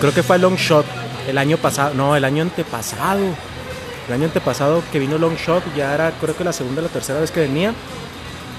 creo 0.00 0.12
que 0.12 0.22
fue 0.22 0.38
Long 0.38 0.56
Shot 0.56 0.86
el 1.28 1.38
año 1.38 1.56
pasado, 1.56 1.94
no, 1.94 2.16
el 2.16 2.24
año 2.24 2.42
antepasado. 2.42 3.24
El 4.06 4.14
año 4.14 4.24
antepasado 4.26 4.82
que 4.92 4.98
vino 4.98 5.18
Long 5.18 5.36
Shot, 5.36 5.62
ya 5.74 5.94
era 5.94 6.12
creo 6.20 6.36
que 6.36 6.44
la 6.44 6.52
segunda 6.52 6.80
o 6.80 6.84
la 6.84 6.90
tercera 6.90 7.20
vez 7.20 7.30
que 7.30 7.40
venía. 7.40 7.74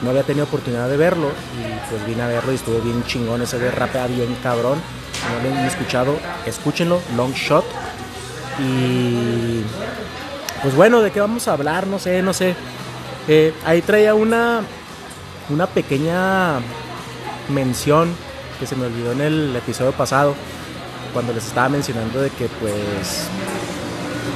No 0.02 0.12
había 0.12 0.24
tenido 0.24 0.46
oportunidad 0.46 0.90
de 0.90 0.98
verlo 0.98 1.32
y 1.58 1.90
pues 1.90 2.06
vine 2.06 2.22
a 2.22 2.28
verlo 2.28 2.52
y 2.52 2.56
estuvo 2.56 2.80
bien 2.80 3.04
chingón. 3.06 3.42
Ese 3.42 3.58
de 3.58 3.72
rapea 3.72 4.08
bien 4.08 4.36
cabrón. 4.44 4.80
No 5.44 5.50
lo 5.50 5.56
han 5.56 5.66
escuchado, 5.66 6.18
escúchenlo, 6.46 7.02
Long 7.16 7.34
Shot. 7.34 7.66
Y 8.60 9.62
pues 10.62 10.76
bueno, 10.76 11.02
¿de 11.02 11.12
qué 11.12 11.20
vamos 11.20 11.48
a 11.48 11.54
hablar? 11.54 11.88
No 11.88 11.98
sé, 11.98 12.22
no 12.22 12.34
sé. 12.34 12.56
Eh, 13.28 13.54
ahí 13.66 13.82
traía 13.82 14.14
una, 14.14 14.62
una 15.50 15.68
pequeña 15.68 16.60
mención 17.50 18.14
que 18.60 18.68
se 18.68 18.76
me 18.76 18.86
olvidó 18.86 19.12
en 19.12 19.22
el 19.22 19.56
episodio 19.56 19.92
pasado, 19.92 20.36
cuando 21.14 21.34
les 21.34 21.46
estaba 21.46 21.70
mencionando 21.70 22.22
de 22.22 22.30
que 22.30 22.48
pues 22.48 23.28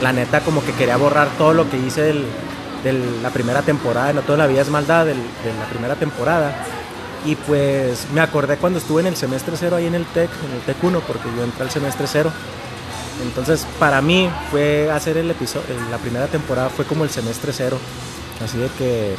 la 0.02 0.14
neta 0.14 0.42
como 0.42 0.64
que 0.64 0.74
quería 0.74 0.98
borrar 0.98 1.30
todo 1.38 1.54
lo 1.54 1.70
que 1.70 1.78
hice 1.78 2.14
de 2.84 2.94
la 3.22 3.30
primera 3.30 3.62
temporada, 3.62 4.14
no 4.14 4.22
toda 4.22 4.40
la 4.40 4.48
vida 4.48 4.62
es 4.62 4.70
maldad 4.70 5.06
de 5.06 5.14
la 5.14 5.66
primera 5.70 5.96
temporada. 5.96 6.66
Y 7.26 7.36
pues 7.36 8.08
me 8.14 8.22
acordé 8.22 8.58
cuando 8.58 8.80
estuve 8.80 9.02
en 9.02 9.08
el 9.08 9.16
semestre 9.16 9.56
cero 9.58 9.76
ahí 9.76 9.86
en 9.86 9.94
el 9.94 10.06
TEC, 10.06 10.30
en 10.50 10.56
el 10.56 10.62
TEC 10.62 10.84
1, 10.84 11.02
porque 11.02 11.30
yo 11.36 11.44
entré 11.44 11.64
al 11.64 11.70
semestre 11.70 12.08
cero. 12.08 12.32
Entonces 13.22 13.68
para 13.80 14.02
mí 14.02 14.30
fue 14.50 14.90
hacer 14.92 15.18
el 15.18 15.30
episodio, 15.30 15.68
la 15.92 16.00
primera 16.00 16.26
temporada 16.28 16.70
fue 16.70 16.86
como 16.86 17.04
el 17.04 17.12
semestre 17.12 17.54
cero. 17.54 17.78
Así 18.44 18.58
de 18.58 18.70
que 18.70 19.16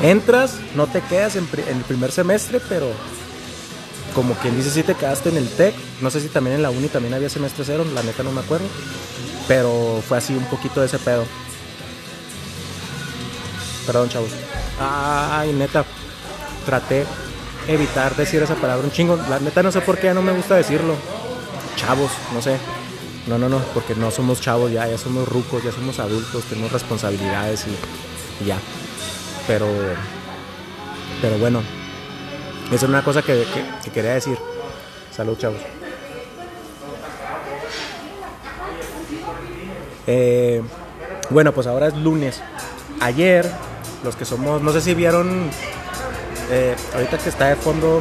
entras, 0.00 0.58
no 0.76 0.86
te 0.86 1.00
quedas 1.00 1.34
en, 1.34 1.48
el 1.68 1.82
primer 1.82 2.12
semestre, 2.12 2.60
pero 2.68 2.86
como 4.14 4.34
quien 4.34 4.56
dice, 4.56 4.70
si 4.70 4.84
te 4.84 4.94
quedaste 4.94 5.30
en 5.30 5.38
el 5.38 5.48
TEC. 5.48 5.74
No 6.00 6.10
sé 6.10 6.20
si 6.20 6.28
también 6.28 6.56
en 6.56 6.62
la 6.62 6.70
uni 6.70 6.86
también 6.86 7.14
había 7.14 7.28
semestre 7.28 7.64
cero, 7.66 7.84
la 7.92 8.04
neta 8.04 8.22
no 8.22 8.30
me 8.30 8.40
acuerdo. 8.40 8.66
Pero 9.52 10.02
fue 10.08 10.16
así 10.16 10.34
un 10.34 10.46
poquito 10.46 10.80
de 10.80 10.86
ese 10.86 10.98
pedo. 10.98 11.26
Perdón, 13.84 14.08
chavos. 14.08 14.30
Ay, 14.80 15.52
neta. 15.52 15.84
Traté 16.64 17.04
evitar 17.68 18.16
decir 18.16 18.42
esa 18.42 18.54
palabra 18.54 18.82
un 18.82 18.90
chingo. 18.90 19.14
La 19.28 19.38
neta 19.40 19.62
no 19.62 19.70
sé 19.70 19.82
por 19.82 19.98
qué 19.98 20.14
no 20.14 20.22
me 20.22 20.32
gusta 20.32 20.56
decirlo. 20.56 20.94
Chavos, 21.76 22.10
no 22.32 22.40
sé. 22.40 22.56
No, 23.26 23.36
no, 23.36 23.50
no, 23.50 23.58
porque 23.74 23.94
no 23.94 24.10
somos 24.10 24.40
chavos 24.40 24.72
ya, 24.72 24.88
ya 24.88 24.96
somos 24.96 25.28
rucos, 25.28 25.62
ya 25.62 25.70
somos 25.70 25.98
adultos, 25.98 26.44
tenemos 26.44 26.72
responsabilidades 26.72 27.66
y, 27.66 28.46
ya. 28.46 28.56
Pero, 29.46 29.66
pero 31.20 31.36
bueno, 31.36 31.62
esa 32.68 32.76
es 32.76 32.82
una 32.84 33.04
cosa 33.04 33.20
que 33.20 33.44
quería 33.92 34.14
decir. 34.14 34.38
Salud, 35.14 35.36
chavos. 35.36 35.60
Eh, 40.06 40.62
bueno, 41.30 41.52
pues 41.52 41.66
ahora 41.66 41.88
es 41.88 41.94
lunes. 41.94 42.40
Ayer, 43.00 43.50
los 44.04 44.16
que 44.16 44.24
somos, 44.24 44.62
no 44.62 44.72
sé 44.72 44.80
si 44.80 44.94
vieron, 44.94 45.50
eh, 46.50 46.76
ahorita 46.94 47.18
que 47.18 47.28
está 47.28 47.48
de 47.48 47.56
fondo 47.56 48.00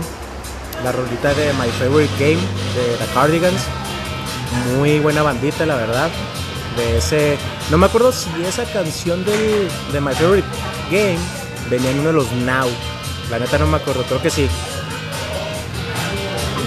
la 0.84 0.92
rolita 0.92 1.34
de 1.34 1.54
My 1.54 1.70
Favorite 1.80 2.14
Game 2.20 2.42
de 2.42 2.98
The 3.00 3.14
Cardigans. 3.14 3.62
Muy 4.78 5.00
buena 5.00 5.22
bandita, 5.22 5.66
la 5.66 5.76
verdad. 5.76 6.10
De 6.76 6.98
ese, 6.98 7.38
no 7.70 7.78
me 7.78 7.86
acuerdo 7.86 8.12
si 8.12 8.30
esa 8.46 8.64
canción 8.66 9.24
de, 9.26 9.68
de 9.92 10.02
My 10.02 10.14
Favorite 10.14 10.48
Game 10.90 11.20
venía 11.70 11.92
en 11.92 12.00
uno 12.00 12.08
de 12.08 12.14
los 12.14 12.32
Now. 12.32 12.68
La 13.30 13.40
neta 13.40 13.58
no 13.58 13.68
me 13.68 13.78
acuerdo, 13.78 14.04
creo 14.04 14.22
que 14.22 14.30
sí. 14.30 14.50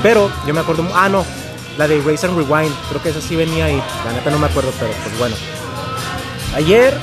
Pero 0.03 0.31
yo 0.47 0.55
me 0.55 0.61
acuerdo, 0.61 0.87
ah 0.95 1.09
no, 1.09 1.25
la 1.79 1.89
de 1.89 2.01
Race 2.01 2.27
and 2.27 2.37
Rewind, 2.37 2.75
creo 2.89 3.03
que 3.03 3.11
esa 3.11 3.21
sí 3.21 3.37
venía 3.37 3.67
ahí. 3.67 3.83
La 4.05 4.13
neta 4.13 4.31
no 4.31 4.39
me 4.39 4.47
acuerdo, 4.47 4.73
pero 4.79 4.93
pues 4.93 5.19
bueno. 5.19 5.37
Ayer, 6.55 6.97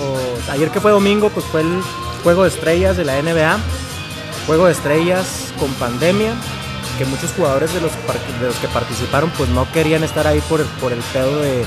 o 0.00 0.52
ayer 0.52 0.70
que 0.70 0.80
fue 0.80 0.90
domingo, 0.90 1.30
pues 1.30 1.44
fue 1.46 1.60
el 1.60 1.82
juego 2.22 2.44
de 2.44 2.48
estrellas 2.48 2.96
de 2.96 3.04
la 3.04 3.20
NBA. 3.20 3.58
Juego 4.46 4.66
de 4.66 4.72
estrellas 4.72 5.52
con 5.58 5.72
pandemia, 5.74 6.34
que 6.98 7.04
muchos 7.06 7.32
jugadores 7.32 7.72
de 7.72 7.80
los, 7.80 7.92
de 7.92 8.46
los 8.46 8.56
que 8.56 8.68
participaron 8.68 9.30
pues 9.38 9.48
no 9.48 9.70
querían 9.72 10.04
estar 10.04 10.26
ahí 10.26 10.40
por 10.48 10.62
por 10.80 10.92
el 10.92 11.00
pedo 11.12 11.40
de, 11.40 11.64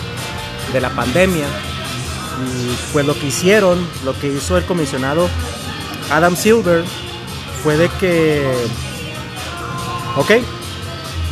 de 0.73 0.81
la 0.81 0.89
pandemia. 0.89 1.47
Y 2.39 2.75
pues 2.93 3.05
lo 3.05 3.17
que 3.17 3.27
hicieron, 3.27 3.87
lo 4.05 4.17
que 4.19 4.27
hizo 4.27 4.57
el 4.57 4.65
comisionado 4.65 5.27
Adam 6.11 6.35
Silver 6.35 6.83
fue 7.63 7.77
de 7.77 7.89
que, 7.99 8.45
ok, 10.15 10.31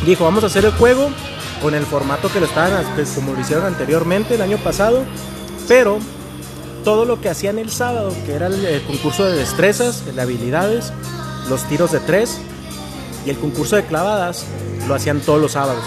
dijo, 0.06 0.24
vamos 0.24 0.44
a 0.44 0.46
hacer 0.46 0.64
el 0.64 0.72
juego 0.72 1.10
con 1.60 1.74
el 1.74 1.84
formato 1.84 2.30
que 2.32 2.40
lo 2.40 2.46
estaban, 2.46 2.84
pues, 2.94 3.10
como 3.10 3.32
lo 3.32 3.40
hicieron 3.40 3.64
anteriormente 3.64 4.34
el 4.34 4.42
año 4.42 4.58
pasado, 4.58 5.04
pero 5.68 5.98
todo 6.84 7.04
lo 7.04 7.20
que 7.20 7.28
hacían 7.28 7.58
el 7.58 7.70
sábado, 7.70 8.12
que 8.24 8.34
era 8.34 8.46
el, 8.46 8.82
concurso 8.86 9.24
de 9.24 9.36
destrezas, 9.36 10.04
de 10.06 10.20
habilidades, 10.20 10.92
los 11.48 11.64
tiros 11.64 11.92
de 11.92 12.00
tres 12.00 12.38
y 13.26 13.30
el 13.30 13.38
concurso 13.38 13.76
de 13.76 13.84
clavadas, 13.84 14.44
lo 14.86 14.94
hacían 14.94 15.20
todos 15.20 15.40
los 15.40 15.52
sábados. 15.52 15.82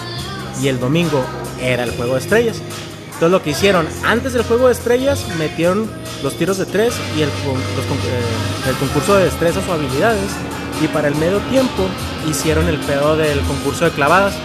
Y 0.62 0.68
el 0.68 0.80
domingo 0.80 1.24
era 1.62 1.84
el 1.84 1.92
juego 1.92 2.16
de 2.16 2.20
estrellas. 2.20 2.58
Entonces 3.06 3.32
lo 3.32 3.42
que 3.42 3.52
hicieron, 3.52 3.88
antes 4.04 4.34
del 4.34 4.44
juego 4.44 4.68
de 4.68 4.74
estrellas, 4.74 5.26
metieron 5.38 5.90
los 6.22 6.36
tiros 6.36 6.58
de 6.58 6.66
tres 6.66 6.94
y 7.18 7.22
el, 7.22 7.30
eh, 7.30 8.70
el 8.70 8.76
concurso 8.76 9.16
de 9.16 9.26
destrezas 9.26 9.66
o 9.70 9.74
habilidades. 9.74 10.32
Y 10.82 10.88
para 10.88 11.08
el 11.08 11.16
medio 11.16 11.40
tiempo 11.50 11.88
hicieron 12.28 12.68
el 12.68 12.78
pedo 12.78 13.16
del 13.16 13.40
concurso 13.42 13.86
de 13.86 13.92
clavadas. 13.92 14.36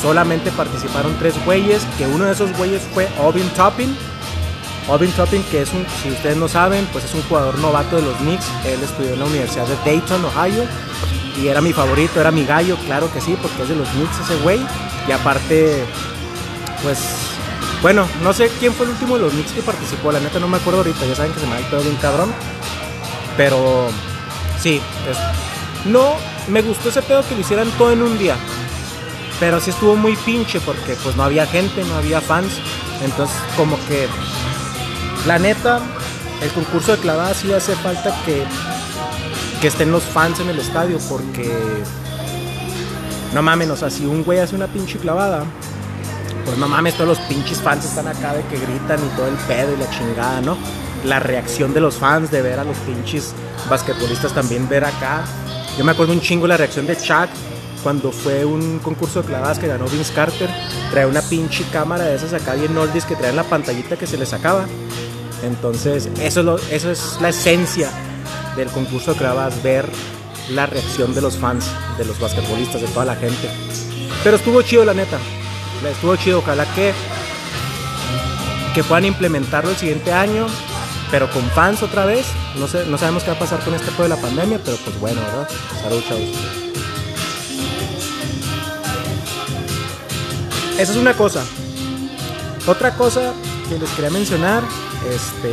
Solamente 0.00 0.50
participaron 0.50 1.16
tres 1.18 1.34
güeyes, 1.44 1.82
que 1.96 2.06
uno 2.06 2.24
de 2.24 2.32
esos 2.32 2.56
güeyes 2.56 2.82
fue 2.92 3.08
Ovin 3.20 3.48
Toppin. 3.50 3.96
Ovin 4.88 5.12
Toppin, 5.12 5.42
que 5.44 5.62
es 5.62 5.72
un, 5.72 5.86
si 6.02 6.10
ustedes 6.10 6.36
no 6.36 6.48
saben, 6.48 6.86
pues 6.92 7.04
es 7.04 7.14
un 7.14 7.22
jugador 7.22 7.58
novato 7.58 7.96
de 7.96 8.02
los 8.02 8.16
Knicks. 8.16 8.46
Él 8.64 8.82
estudió 8.82 9.12
en 9.12 9.20
la 9.20 9.26
Universidad 9.26 9.66
de 9.66 9.76
Dayton, 9.84 10.24
Ohio. 10.24 10.64
Y 11.40 11.48
era 11.48 11.60
mi 11.60 11.72
favorito, 11.72 12.20
era 12.20 12.30
mi 12.30 12.44
gallo, 12.44 12.76
claro 12.84 13.10
que 13.12 13.20
sí, 13.20 13.36
porque 13.40 13.62
es 13.62 13.68
de 13.68 13.76
los 13.76 13.88
Knicks 13.90 14.20
ese 14.20 14.36
güey. 14.42 14.60
Y 15.08 15.12
aparte, 15.12 15.84
pues, 16.82 16.98
bueno, 17.80 18.06
no 18.22 18.32
sé 18.32 18.50
quién 18.58 18.72
fue 18.74 18.86
el 18.86 18.92
último 18.92 19.16
de 19.16 19.22
los 19.22 19.32
Knicks 19.32 19.52
que 19.52 19.62
participó. 19.62 20.10
La 20.10 20.20
neta 20.20 20.40
no 20.40 20.48
me 20.48 20.56
acuerdo 20.56 20.80
ahorita, 20.80 21.06
ya 21.06 21.14
saben 21.14 21.32
que 21.32 21.40
se 21.40 21.46
me 21.46 21.54
ha 21.54 21.58
el 21.58 21.84
bien 21.84 21.96
cabrón. 21.96 22.32
Pero, 23.36 23.88
sí, 24.60 24.80
no 25.86 26.16
me 26.48 26.62
gustó 26.62 26.88
ese 26.88 27.02
pedo 27.02 27.26
que 27.26 27.34
lo 27.34 27.40
hicieran 27.40 27.70
todo 27.72 27.92
en 27.92 28.02
un 28.02 28.18
día. 28.18 28.36
Pero 29.40 29.60
sí 29.60 29.70
estuvo 29.70 29.96
muy 29.96 30.16
pinche 30.16 30.60
porque 30.60 30.94
pues 31.02 31.16
no 31.16 31.24
había 31.24 31.46
gente, 31.46 31.84
no 31.84 31.96
había 31.96 32.20
fans. 32.20 32.52
Entonces 33.02 33.36
como 33.56 33.76
que 33.86 34.06
la 35.26 35.38
neta, 35.38 35.80
el 36.42 36.50
concurso 36.50 36.92
de 36.92 36.98
clavadas 36.98 37.38
sí 37.38 37.52
hace 37.52 37.74
falta 37.76 38.14
que, 38.24 38.44
que 39.60 39.68
estén 39.68 39.90
los 39.90 40.02
fans 40.02 40.40
en 40.40 40.48
el 40.48 40.58
estadio 40.58 40.98
porque 41.08 41.50
no 43.32 43.42
mames, 43.42 43.70
o 43.70 43.76
sea, 43.76 43.90
si 43.90 44.04
un 44.04 44.22
güey 44.22 44.38
hace 44.38 44.54
una 44.54 44.66
pinche 44.66 44.98
clavada, 44.98 45.44
pues 46.44 46.58
no 46.58 46.68
mames, 46.68 46.94
todos 46.94 47.08
los 47.08 47.18
pinches 47.26 47.60
fans 47.60 47.84
están 47.84 48.06
acá 48.06 48.34
de 48.34 48.42
que 48.44 48.58
gritan 48.58 49.00
y 49.04 49.16
todo 49.16 49.26
el 49.26 49.36
pedo 49.48 49.74
y 49.74 49.78
la 49.78 49.90
chingada, 49.90 50.40
¿no? 50.40 50.56
La 51.04 51.18
reacción 51.18 51.72
de 51.72 51.80
los 51.80 51.96
fans 51.96 52.30
de 52.30 52.42
ver 52.42 52.58
a 52.58 52.64
los 52.64 52.76
pinches 52.78 53.32
basquetbolistas 53.68 54.32
también 54.32 54.68
ver 54.68 54.84
acá 54.84 55.24
yo 55.78 55.84
me 55.84 55.92
acuerdo 55.92 56.12
un 56.12 56.20
chingo 56.20 56.46
la 56.46 56.56
reacción 56.56 56.86
de 56.86 56.96
Chuck 56.96 57.28
cuando 57.82 58.12
fue 58.12 58.44
un 58.44 58.78
concurso 58.78 59.22
de 59.22 59.28
clavadas 59.28 59.58
que 59.58 59.66
ganó 59.66 59.86
Vince 59.86 60.12
Carter. 60.12 60.48
Trae 60.90 61.06
una 61.06 61.22
pinche 61.22 61.64
cámara 61.72 62.04
de 62.04 62.14
esas 62.14 62.32
acá 62.32 62.54
bien 62.54 62.76
oldies 62.76 63.04
que 63.04 63.16
traen 63.16 63.36
la 63.36 63.44
pantallita 63.44 63.96
que 63.96 64.06
se 64.06 64.16
le 64.16 64.26
sacaba. 64.26 64.66
Entonces, 65.42 66.08
eso 66.20 66.58
es, 66.70 67.18
la 67.20 67.30
esencia 67.30 67.90
del 68.56 68.68
concurso 68.68 69.12
de 69.12 69.18
clavadas, 69.18 69.62
ver 69.62 69.88
la 70.50 70.66
reacción 70.66 71.14
de 71.14 71.22
los 71.22 71.36
fans, 71.36 71.66
de 71.98 72.04
los 72.04 72.20
basquetbolistas, 72.20 72.82
de 72.82 72.88
toda 72.88 73.06
la 73.06 73.16
gente. 73.16 73.48
Pero 74.22 74.36
estuvo 74.36 74.62
chido, 74.62 74.84
la 74.84 74.94
neta. 74.94 75.18
Estuvo 75.90 76.14
chido. 76.16 76.38
Ojalá 76.38 76.66
que 76.74 76.92
puedan 78.84 79.06
implementarlo 79.06 79.70
el 79.70 79.76
siguiente 79.76 80.12
año 80.12 80.46
pero 81.12 81.30
con 81.30 81.42
fans 81.50 81.82
otra 81.82 82.06
vez. 82.06 82.26
No, 82.56 82.66
sé, 82.66 82.86
no 82.86 82.96
sabemos 82.96 83.22
qué 83.22 83.30
va 83.30 83.36
a 83.36 83.38
pasar 83.38 83.60
con 83.60 83.74
este 83.74 83.88
juego 83.88 84.04
de 84.04 84.08
la 84.08 84.16
pandemia, 84.16 84.58
pero 84.64 84.78
pues 84.78 84.98
bueno, 84.98 85.20
¿verdad? 85.20 85.48
Salud, 85.82 86.02
chavos. 86.08 86.22
Esa 90.78 90.92
es 90.92 90.96
una 90.96 91.12
cosa. 91.12 91.44
Otra 92.66 92.96
cosa 92.96 93.34
que 93.68 93.78
les 93.78 93.90
quería 93.90 94.10
mencionar, 94.10 94.62
este, 95.08 95.52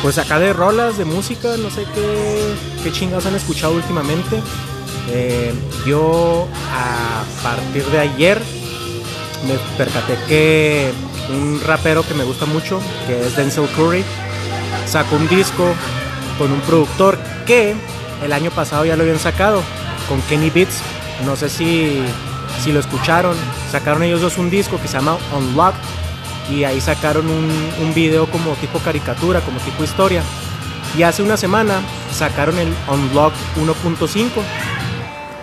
pues 0.00 0.16
acá 0.16 0.38
de 0.38 0.54
rolas 0.54 0.96
de 0.96 1.04
música, 1.04 1.56
no 1.58 1.70
sé 1.70 1.84
qué, 1.94 2.54
qué 2.82 2.92
chingados 2.92 3.26
han 3.26 3.34
escuchado 3.34 3.74
últimamente. 3.74 4.40
Eh, 5.10 5.52
yo 5.86 6.48
a 6.72 7.42
partir 7.42 7.84
de 7.86 7.98
ayer 7.98 8.40
me 9.46 9.54
percaté 9.76 10.16
que 10.26 10.92
un 11.30 11.60
rapero 11.64 12.02
que 12.06 12.14
me 12.14 12.24
gusta 12.24 12.46
mucho, 12.46 12.80
que 13.06 13.26
es 13.26 13.36
Denzel 13.36 13.68
Curry, 13.76 14.04
sacó 14.86 15.16
un 15.16 15.28
disco 15.28 15.74
con 16.38 16.52
un 16.52 16.60
productor 16.60 17.18
que 17.46 17.74
el 18.24 18.32
año 18.32 18.50
pasado 18.50 18.84
ya 18.84 18.96
lo 18.96 19.02
habían 19.02 19.18
sacado, 19.18 19.62
con 20.08 20.20
Kenny 20.22 20.50
Beats. 20.50 20.80
No 21.24 21.36
sé 21.36 21.48
si, 21.48 22.02
si 22.62 22.72
lo 22.72 22.80
escucharon. 22.80 23.36
Sacaron 23.70 24.02
ellos 24.02 24.20
dos 24.20 24.38
un 24.38 24.50
disco 24.50 24.80
que 24.80 24.88
se 24.88 24.94
llama 24.94 25.16
Unlock 25.36 25.74
y 26.50 26.64
ahí 26.64 26.80
sacaron 26.80 27.28
un, 27.28 27.50
un 27.82 27.94
video 27.94 28.30
como 28.30 28.52
tipo 28.54 28.78
caricatura, 28.78 29.40
como 29.40 29.58
tipo 29.60 29.82
historia. 29.82 30.22
Y 30.96 31.02
hace 31.02 31.22
una 31.22 31.36
semana 31.36 31.80
sacaron 32.12 32.58
el 32.58 32.72
Unlock 32.88 33.32
1.5, 33.56 34.28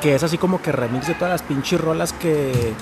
que 0.02 0.16
es 0.16 0.24
así 0.24 0.38
como 0.38 0.62
que 0.62 0.72
remix 0.72 1.08
de 1.08 1.14
todas 1.16 1.32
las 1.32 1.42
pinches 1.42 1.80
rolas 1.80 2.14
que, 2.14 2.74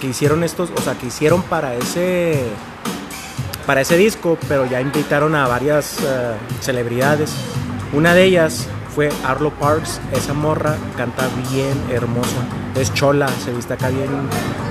que 0.00 0.08
hicieron 0.08 0.42
estos, 0.42 0.70
o 0.76 0.80
sea, 0.80 0.94
que 0.94 1.06
hicieron 1.06 1.42
para 1.42 1.74
ese 1.74 2.46
para 3.66 3.82
ese 3.82 3.96
disco, 3.96 4.36
pero 4.48 4.66
ya 4.66 4.80
invitaron 4.80 5.34
a 5.36 5.46
varias 5.46 5.98
eh, 6.00 6.34
celebridades. 6.60 7.30
Una 7.92 8.14
de 8.14 8.24
ellas 8.24 8.66
fue 8.94 9.10
Arlo 9.24 9.50
Parks. 9.50 10.00
Esa 10.12 10.34
morra 10.34 10.76
canta 10.96 11.28
bien 11.52 11.80
hermoso. 11.90 12.34
Es 12.74 12.92
chola, 12.94 13.28
se 13.44 13.52
viste 13.52 13.74
acá 13.74 13.90
bien, 13.90 14.08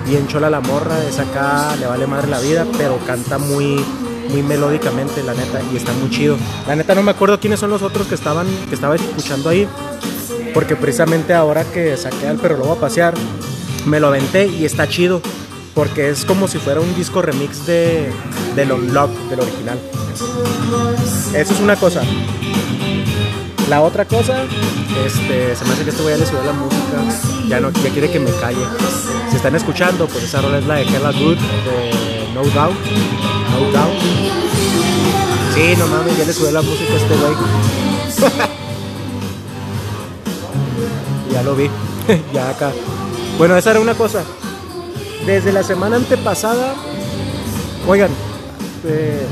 bien 0.06 0.28
chola 0.28 0.50
la 0.50 0.60
morra. 0.60 1.02
Es 1.08 1.20
acá, 1.20 1.76
le 1.78 1.86
vale 1.86 2.08
madre 2.08 2.28
la 2.28 2.40
vida, 2.40 2.66
pero 2.78 2.98
canta 3.08 3.38
muy, 3.38 3.84
muy 4.30 4.44
melódicamente, 4.44 5.24
la 5.24 5.34
neta, 5.34 5.62
y 5.72 5.78
está 5.78 5.94
muy 5.94 6.10
chido. 6.10 6.38
La 6.68 6.76
neta 6.76 6.94
no 6.94 7.04
me 7.04 7.12
acuerdo 7.12 7.40
quiénes 7.40 7.60
son 7.60 7.70
los 7.70 7.82
otros 7.82 8.08
que 8.08 8.16
estaban, 8.16 8.48
que 8.68 8.76
estaba 8.76 8.96
escuchando 8.96 9.50
ahí, 9.50 9.68
porque 10.54 10.76
precisamente 10.76 11.34
ahora 11.34 11.64
que 11.64 11.96
saqué 11.96 12.28
al 12.28 12.38
perro 12.38 12.58
lobo 12.58 12.74
a 12.74 12.80
pasear, 12.80 13.14
me 13.86 14.00
lo 14.00 14.08
aventé 14.08 14.48
y 14.48 14.66
está 14.66 14.88
chido, 14.88 15.22
porque 15.74 16.10
es 16.10 16.26
como 16.26 16.48
si 16.48 16.58
fuera 16.58 16.82
un 16.82 16.96
disco 16.96 17.22
remix 17.22 17.66
de 17.66 18.12
del 18.56 18.72
Unlock, 18.72 19.12
del 19.30 19.42
original. 19.42 19.80
Eso 21.34 21.54
es 21.54 21.60
una 21.60 21.76
cosa. 21.76 22.02
La 23.70 23.82
otra 23.82 24.06
cosa, 24.06 24.46
este, 25.06 25.56
se 25.56 25.66
me 25.66 25.74
hace 25.74 25.84
que 25.84 25.92
este 25.92 26.02
güey 26.02 26.18
le 26.18 26.26
subió 26.26 26.44
la 26.44 26.54
música, 26.54 27.04
ya 27.48 27.60
no 27.60 27.70
ya 27.70 27.92
quiere 27.92 28.10
que 28.10 28.20
me 28.20 28.32
calle. 28.32 28.66
Si 29.30 29.36
están 29.36 29.54
escuchando, 29.56 30.08
pues 30.08 30.24
esa 30.24 30.42
rola 30.42 30.58
es 30.58 30.66
la 30.66 30.74
de 30.76 30.82
Hella 30.84 31.12
Good 31.12 31.38
de 31.38 32.28
No 32.34 32.42
Doubt. 32.42 32.76
No 33.52 33.60
Doubt. 33.72 34.02
Sí, 35.54 35.76
no 35.78 35.86
mames, 35.88 36.18
ya 36.18 36.26
le 36.26 36.34
subió 36.34 36.50
la 36.52 36.64
música 36.64 36.94
a 36.94 36.96
este 36.96 37.16
güey. 37.16 37.34
ya 41.32 41.44
lo 41.44 41.56
vi, 41.56 41.70
ya 42.34 42.50
acá. 42.50 42.72
Bueno, 43.40 43.56
esa 43.56 43.72
era 43.72 43.80
una 43.80 43.94
cosa. 43.94 44.22
Desde 45.26 45.54
la 45.54 45.64
semana 45.64 45.96
antepasada, 45.96 46.76
oigan, 47.88 48.12
eh, 48.84 49.26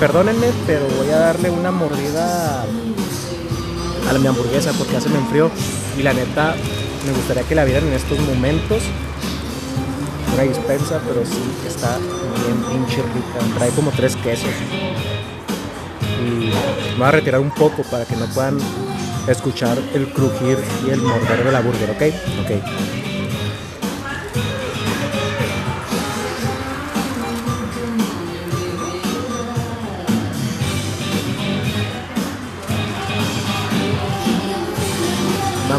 perdónenme, 0.00 0.46
pero 0.66 0.86
voy 0.96 1.10
a 1.10 1.18
darle 1.18 1.50
una 1.50 1.70
mordida 1.70 2.62
a 2.62 4.18
mi 4.18 4.26
hamburguesa 4.26 4.72
porque 4.78 4.94
ya 4.94 5.02
se 5.02 5.10
me 5.10 5.18
enfrió 5.18 5.50
y 5.98 6.02
la 6.02 6.14
neta 6.14 6.54
me 7.06 7.12
gustaría 7.12 7.42
que 7.42 7.54
la 7.54 7.64
vieran 7.64 7.86
en 7.86 7.92
estos 7.92 8.18
momentos. 8.20 8.82
Una 10.32 10.44
dispensa, 10.44 10.98
pero 11.06 11.22
sí 11.26 11.42
está 11.68 11.98
bien 11.98 12.64
pinche 12.64 13.02
rica. 13.02 13.58
Trae 13.58 13.70
como 13.72 13.90
tres 13.90 14.16
quesos. 14.16 14.48
Y 16.18 16.46
me 16.92 16.96
voy 16.96 17.08
a 17.08 17.10
retirar 17.10 17.40
un 17.42 17.50
poco 17.50 17.82
para 17.90 18.06
que 18.06 18.16
no 18.16 18.24
puedan 18.28 18.56
escuchar 19.28 19.76
el 19.92 20.10
crujir 20.14 20.56
y 20.86 20.90
el 20.92 21.02
morder 21.02 21.44
de 21.44 21.52
la 21.52 21.60
burger, 21.60 21.90
¿ok? 21.90 22.02
Ok. 22.42 23.09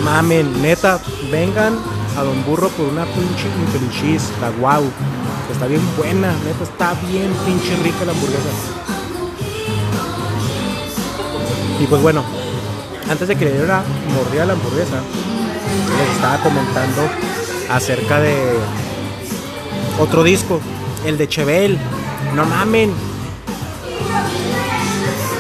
Mamen, 0.04 0.62
neta, 0.62 1.00
vengan 1.32 1.78
a 2.18 2.24
Don 2.24 2.44
Burro 2.46 2.70
por 2.70 2.88
una 2.88 3.06
pinche 3.06 3.48
infeliz, 3.48 4.24
guau. 4.60 4.84
Está 5.52 5.68
bien 5.68 5.82
buena, 5.98 6.34
neta, 6.46 6.64
está 6.64 6.94
bien 7.08 7.32
pinche 7.46 7.76
rica 7.84 8.06
la 8.06 8.12
hamburguesa. 8.12 8.50
Y 11.80 11.86
pues 11.88 12.02
bueno, 12.02 12.24
antes 13.10 13.28
de 13.28 13.36
que 13.36 13.46
le 13.46 13.54
diera 13.54 13.84
mordida 14.14 14.46
la 14.46 14.54
hamburguesa, 14.54 15.02
les 15.98 16.16
estaba 16.16 16.38
comentando 16.44 17.02
acerca 17.70 18.20
de 18.20 18.36
otro 20.00 20.24
disco, 20.24 20.60
el 21.06 21.18
de 21.18 21.28
Chevel. 21.28 21.78
No 22.36 22.46
mamen. 22.46 22.94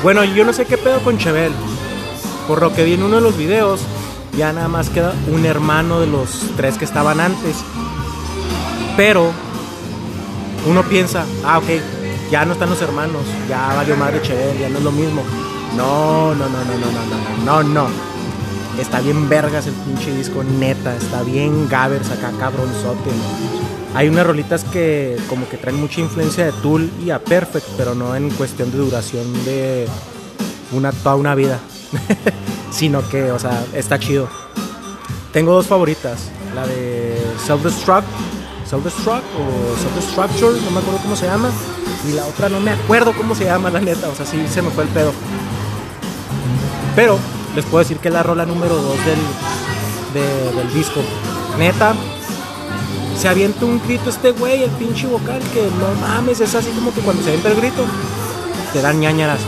Bueno, 0.04 0.24
yo 0.24 0.44
no 0.44 0.52
sé 0.52 0.66
qué 0.66 0.78
pedo 0.78 1.00
con 1.00 1.18
Chevel. 1.18 1.54
Por 2.48 2.60
lo 2.62 2.74
que 2.74 2.84
vi 2.84 2.94
en 2.94 3.04
uno 3.04 3.18
de 3.18 3.22
los 3.22 3.38
videos, 3.38 3.82
ya 4.38 4.54
nada 4.54 4.68
más 4.68 4.90
queda 4.90 5.14
un 5.32 5.46
hermano 5.46 6.00
de 6.00 6.08
los 6.08 6.52
tres 6.56 6.78
que 6.78 6.86
estaban 6.86 7.20
antes. 7.20 7.58
Pero 8.98 9.32
uno 10.68 10.84
piensa, 10.84 11.26
ah, 11.46 11.58
ok, 11.58 11.66
ya 12.30 12.46
no 12.46 12.54
están 12.54 12.70
los 12.70 12.82
hermanos, 12.82 13.24
ya 13.50 13.74
valió 13.76 13.96
madre 13.98 14.22
Chevel, 14.22 14.60
ya 14.60 14.70
no 14.70 14.78
es 14.78 14.84
lo 14.84 14.92
mismo. 14.92 15.24
No, 15.76 16.36
no, 16.36 16.50
no, 16.50 16.64
no, 16.64 16.74
no, 16.78 16.92
no, 16.92 17.46
no, 17.46 17.64
no, 17.64 17.70
no. 17.70 18.12
Está 18.80 19.02
bien 19.02 19.28
vergas 19.28 19.68
el 19.68 19.74
pinche 19.74 20.16
disco, 20.16 20.44
neta, 20.44 20.96
está 20.96 21.24
bien 21.24 21.68
Gavers 21.70 22.10
acá, 22.10 22.32
cabronzote. 22.40 23.10
Hay 23.94 24.08
unas 24.08 24.26
rolitas 24.26 24.64
que 24.64 25.18
como 25.28 25.48
que 25.50 25.58
traen 25.58 25.80
mucha 25.80 26.00
influencia 26.00 26.46
de 26.46 26.52
Tool 26.54 26.90
y 27.06 27.10
a 27.10 27.20
Perfect, 27.20 27.68
pero 27.78 27.94
no 27.94 28.16
en 28.16 28.30
cuestión 28.30 28.72
de 28.72 28.78
duración 28.78 29.34
de 29.44 29.88
una, 30.72 30.92
toda 30.92 31.16
una 31.16 31.36
vida. 31.36 31.60
sino 32.72 33.08
que, 33.10 33.32
o 33.32 33.38
sea, 33.38 33.64
está 33.74 34.00
chido. 34.00 34.28
Tengo 35.32 35.54
dos 35.54 35.68
favoritas, 35.68 36.20
la 36.56 36.66
de 36.68 37.22
Self-Destruct, 37.46 38.06
Self-Destruct 38.70 39.24
o 39.38 39.76
Self-Destructure, 39.78 40.60
no 40.62 40.72
me 40.72 40.80
acuerdo 40.80 41.00
cómo 41.04 41.16
se 41.16 41.26
llama, 41.28 41.50
y 42.10 42.14
la 42.14 42.26
otra 42.26 42.50
no 42.50 42.60
me 42.60 42.72
acuerdo 42.72 43.14
cómo 43.14 43.36
se 43.36 43.46
llama, 43.46 43.70
la 43.70 43.80
neta, 43.80 44.10
o 44.10 44.16
sea, 44.16 44.26
sí 44.26 44.44
se 44.52 44.62
me 44.62 44.70
fue 44.72 44.84
el 44.86 44.90
pedo. 44.90 45.14
Pero 46.96 47.18
les 47.56 47.64
puedo 47.66 47.80
decir 47.80 47.98
que 47.98 48.10
es 48.10 48.14
la 48.14 48.24
rola 48.24 48.46
número 48.46 48.76
2 48.76 48.84
del, 49.06 49.20
de- 50.22 50.52
del 50.58 50.74
disco. 50.74 51.00
Neta, 51.58 51.94
se 53.18 53.28
avienta 53.30 53.66
un 53.66 53.82
grito 53.86 54.10
este 54.10 54.32
güey, 54.32 54.64
el 54.64 54.70
pinche 54.72 55.08
vocal, 55.08 55.40
que 55.54 55.62
no 55.80 55.94
mames, 56.08 56.42
es 56.42 56.54
así 56.56 56.70
como 56.72 56.94
que 56.94 57.02
cuando 57.02 57.22
se 57.24 57.30
avienta 57.30 57.50
el 57.50 57.56
grito, 57.58 57.86
te 58.74 58.82
dan 58.82 59.00
ñañaras. 59.00 59.40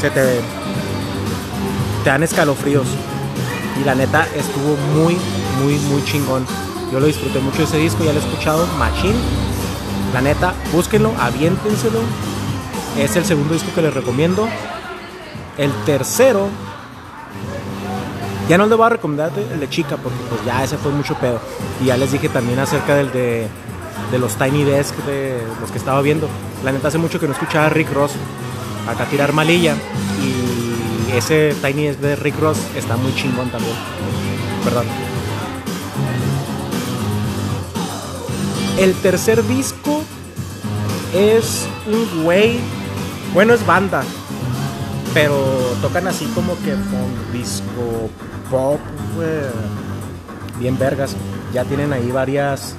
Se 0.00 0.10
te 0.10 0.40
te 2.02 2.10
dan 2.10 2.22
escalofríos. 2.22 2.86
Y 3.80 3.84
la 3.84 3.94
neta 3.94 4.26
estuvo 4.36 4.76
muy, 4.94 5.16
muy, 5.62 5.74
muy 5.90 6.04
chingón. 6.04 6.44
Yo 6.92 7.00
lo 7.00 7.06
disfruté 7.06 7.40
mucho 7.40 7.62
ese 7.62 7.78
disco, 7.78 8.04
ya 8.04 8.12
lo 8.12 8.20
he 8.20 8.22
escuchado, 8.22 8.66
Machine. 8.78 9.18
La 10.12 10.20
neta, 10.20 10.54
búsquenlo, 10.72 11.12
aviéntenselo. 11.18 12.00
Es 12.98 13.16
el 13.16 13.24
segundo 13.24 13.54
disco 13.54 13.70
que 13.74 13.82
les 13.82 13.94
recomiendo. 13.94 14.46
El 15.56 15.72
tercero, 15.84 16.48
ya 18.48 18.58
no 18.58 18.66
les 18.66 18.76
voy 18.76 18.86
a 18.86 18.90
recomendar 18.90 19.30
el 19.52 19.60
de 19.60 19.68
Chica, 19.68 19.96
porque 19.96 20.18
pues 20.28 20.44
ya 20.44 20.62
ese 20.62 20.76
fue 20.76 20.92
mucho 20.92 21.14
pedo. 21.14 21.40
Y 21.80 21.86
ya 21.86 21.96
les 21.96 22.12
dije 22.12 22.28
también 22.28 22.58
acerca 22.58 22.94
del 22.94 23.10
de, 23.12 23.48
de 24.10 24.18
los 24.18 24.34
Tiny 24.36 24.64
Desk, 24.64 24.94
de 25.06 25.42
los 25.60 25.70
que 25.70 25.78
estaba 25.78 26.02
viendo. 26.02 26.28
La 26.64 26.72
neta 26.72 26.88
hace 26.88 26.98
mucho 26.98 27.18
que 27.18 27.26
no 27.26 27.32
escuchaba 27.32 27.66
a 27.66 27.70
Rick 27.70 27.92
Ross 27.92 28.12
acá 28.88 29.06
tirar 29.06 29.32
malilla. 29.32 29.74
Y 30.20 30.41
ese 31.14 31.54
Tiny 31.60 31.86
Desk 31.86 32.00
de 32.00 32.16
Rick 32.16 32.38
Ross 32.40 32.58
está 32.76 32.96
muy 32.96 33.14
chingón 33.14 33.50
también. 33.50 33.76
Perdón. 34.64 34.86
El 38.78 38.94
tercer 38.94 39.46
disco 39.46 40.02
es 41.14 41.66
un 41.86 42.24
güey. 42.24 42.58
Bueno, 43.34 43.54
es 43.54 43.64
banda. 43.64 44.02
Pero 45.14 45.36
tocan 45.82 46.08
así 46.08 46.24
como 46.34 46.56
que 46.60 46.74
disco 47.36 48.10
pop. 48.50 48.80
Bien 50.58 50.78
vergas. 50.78 51.14
Ya 51.52 51.64
tienen 51.64 51.92
ahí 51.92 52.10
varias. 52.10 52.74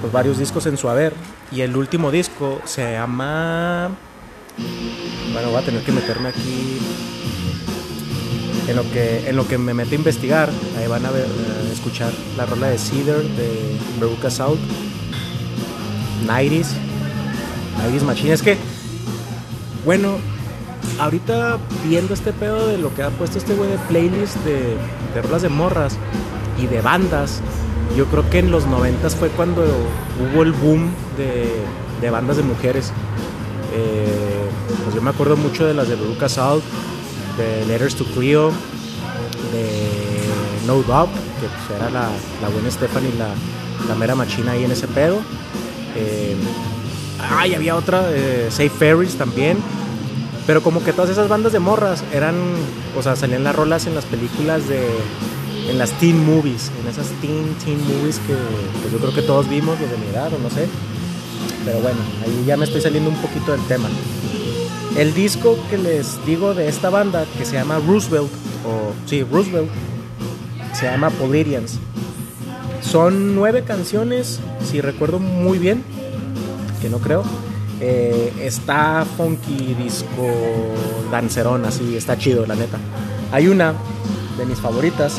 Pues 0.00 0.12
varios 0.12 0.38
discos 0.38 0.66
en 0.66 0.76
su 0.78 0.88
haber. 0.88 1.14
Y 1.52 1.60
el 1.60 1.76
último 1.76 2.10
disco 2.10 2.60
se 2.64 2.92
llama. 2.92 3.90
Bueno, 5.32 5.50
voy 5.50 5.62
a 5.62 5.64
tener 5.64 5.84
que 5.84 5.92
meterme 5.92 6.30
aquí. 6.30 6.78
En 8.70 8.76
lo 8.76 8.88
que, 8.88 9.28
en 9.28 9.34
lo 9.34 9.48
que 9.48 9.58
me 9.58 9.74
meto 9.74 9.90
a 9.90 9.94
investigar, 9.96 10.48
ahí 10.78 10.86
van 10.86 11.04
a 11.04 11.08
eh, 11.08 11.26
escuchar 11.72 12.12
la 12.36 12.46
rola 12.46 12.68
de 12.68 12.78
Cedar 12.78 13.20
de 13.20 13.76
Veruca 13.98 14.30
South. 14.30 14.60
90s. 16.24 16.68
90s 17.82 18.02
Machine. 18.02 18.32
Es 18.32 18.42
que, 18.42 18.56
bueno, 19.84 20.18
ahorita 21.00 21.58
viendo 21.84 22.14
este 22.14 22.32
pedo 22.32 22.68
de 22.68 22.78
lo 22.78 22.94
que 22.94 23.02
ha 23.02 23.10
puesto 23.10 23.38
este 23.38 23.54
güey 23.54 23.70
de 23.70 23.78
playlist 23.88 24.36
de, 24.44 24.76
de 25.14 25.22
rolas 25.22 25.42
de 25.42 25.48
morras 25.48 25.96
y 26.56 26.66
de 26.66 26.80
bandas, 26.80 27.40
yo 27.96 28.06
creo 28.06 28.30
que 28.30 28.38
en 28.38 28.52
los 28.52 28.68
90 28.68 29.10
fue 29.10 29.30
cuando 29.30 29.64
hubo 29.64 30.44
el 30.44 30.52
boom 30.52 30.90
de, 31.16 31.50
de 32.00 32.10
bandas 32.10 32.36
de 32.36 32.44
mujeres. 32.44 32.92
Eh, 33.74 34.48
pues 34.84 34.94
yo 34.94 35.02
me 35.02 35.10
acuerdo 35.10 35.36
mucho 35.36 35.66
de 35.66 35.74
las 35.74 35.88
de 35.88 35.96
Veruca 35.96 36.28
Salt, 36.28 36.62
Letters 37.66 37.94
to 37.94 38.04
Cleo, 38.04 38.50
de 39.52 40.66
No 40.66 40.82
Doubt, 40.82 41.10
que 41.40 41.46
pues 41.46 41.80
era 41.80 41.90
la, 41.90 42.08
la 42.42 42.48
buena 42.48 42.70
Stephanie, 42.70 43.12
la, 43.18 43.28
la 43.88 43.94
mera 43.94 44.14
machina 44.14 44.52
ahí 44.52 44.64
en 44.64 44.72
ese 44.72 44.86
pedo. 44.88 45.20
Eh, 45.96 46.36
ah, 47.20 47.46
y 47.46 47.54
había 47.54 47.76
otra, 47.76 48.10
eh, 48.10 48.48
Safe 48.50 48.70
Ferries 48.70 49.16
también. 49.16 49.58
Pero 50.46 50.62
como 50.62 50.82
que 50.82 50.92
todas 50.92 51.10
esas 51.10 51.28
bandas 51.28 51.52
de 51.52 51.60
morras 51.60 52.02
eran, 52.12 52.34
o 52.98 53.02
sea, 53.02 53.14
salían 53.14 53.44
las 53.44 53.54
rolas 53.54 53.86
en 53.86 53.94
las 53.94 54.04
películas 54.04 54.68
de, 54.68 54.88
en 55.68 55.78
las 55.78 55.92
teen 55.92 56.24
movies, 56.24 56.72
en 56.80 56.88
esas 56.88 57.06
teen, 57.20 57.54
teen 57.64 57.78
movies 57.86 58.18
que 58.26 58.34
pues 58.80 58.92
yo 58.92 58.98
creo 58.98 59.14
que 59.14 59.22
todos 59.22 59.48
vimos, 59.48 59.78
los 59.80 59.90
de 59.90 59.96
mi 59.98 60.06
edad, 60.06 60.32
o 60.32 60.38
no 60.38 60.50
sé. 60.50 60.66
Pero 61.64 61.78
bueno, 61.80 61.98
ahí 62.24 62.44
ya 62.46 62.56
me 62.56 62.64
estoy 62.64 62.80
saliendo 62.80 63.10
un 63.10 63.16
poquito 63.16 63.52
del 63.52 63.62
tema. 63.66 63.88
El 64.96 65.14
disco 65.14 65.56
que 65.70 65.78
les 65.78 66.24
digo 66.26 66.52
de 66.52 66.68
esta 66.68 66.90
banda, 66.90 67.24
que 67.38 67.44
se 67.44 67.54
llama 67.54 67.78
Roosevelt, 67.86 68.28
o 68.66 68.92
sí, 69.06 69.22
Roosevelt, 69.22 69.68
se 70.72 70.86
llama 70.86 71.10
Polirians. 71.10 71.78
Son 72.82 73.34
nueve 73.34 73.62
canciones, 73.62 74.40
si 74.68 74.80
recuerdo 74.80 75.18
muy 75.18 75.58
bien, 75.58 75.84
que 76.82 76.88
no 76.88 76.98
creo. 76.98 77.22
Eh, 77.80 78.32
está 78.42 79.06
funky, 79.16 79.74
disco, 79.74 80.26
dancerón, 81.10 81.64
así, 81.64 81.96
está 81.96 82.18
chido, 82.18 82.44
la 82.46 82.56
neta. 82.56 82.78
Hay 83.32 83.46
una 83.48 83.74
de 84.36 84.44
mis 84.44 84.58
favoritas 84.58 85.14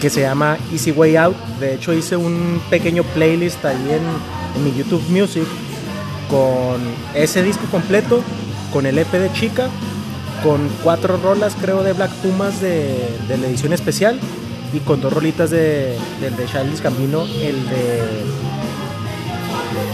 que 0.00 0.08
se 0.08 0.22
llama 0.22 0.56
Easy 0.72 0.90
Way 0.90 1.16
Out. 1.16 1.36
De 1.60 1.74
hecho, 1.74 1.92
hice 1.92 2.16
un 2.16 2.60
pequeño 2.70 3.04
playlist 3.04 3.62
ahí 3.64 3.76
en, 3.76 4.56
en 4.56 4.64
mi 4.64 4.76
YouTube 4.76 5.02
Music 5.10 5.44
con 6.30 6.80
ese 7.14 7.42
disco 7.42 7.64
completo, 7.70 8.22
con 8.72 8.86
el 8.86 8.98
EP 8.98 9.10
de 9.10 9.32
Chica, 9.32 9.68
con 10.42 10.68
cuatro 10.82 11.18
rolas, 11.18 11.56
creo, 11.60 11.82
de 11.82 11.92
Black 11.92 12.10
Pumas 12.22 12.60
de, 12.60 12.96
la 13.28 13.46
edición 13.46 13.72
especial 13.72 14.18
y 14.72 14.78
con 14.80 15.00
dos 15.00 15.12
rolitas 15.12 15.50
de, 15.50 15.98
del 16.20 16.36
de 16.36 16.46
Charles 16.46 16.80
Gambino, 16.80 17.22
el 17.22 17.68
de. 17.68 18.02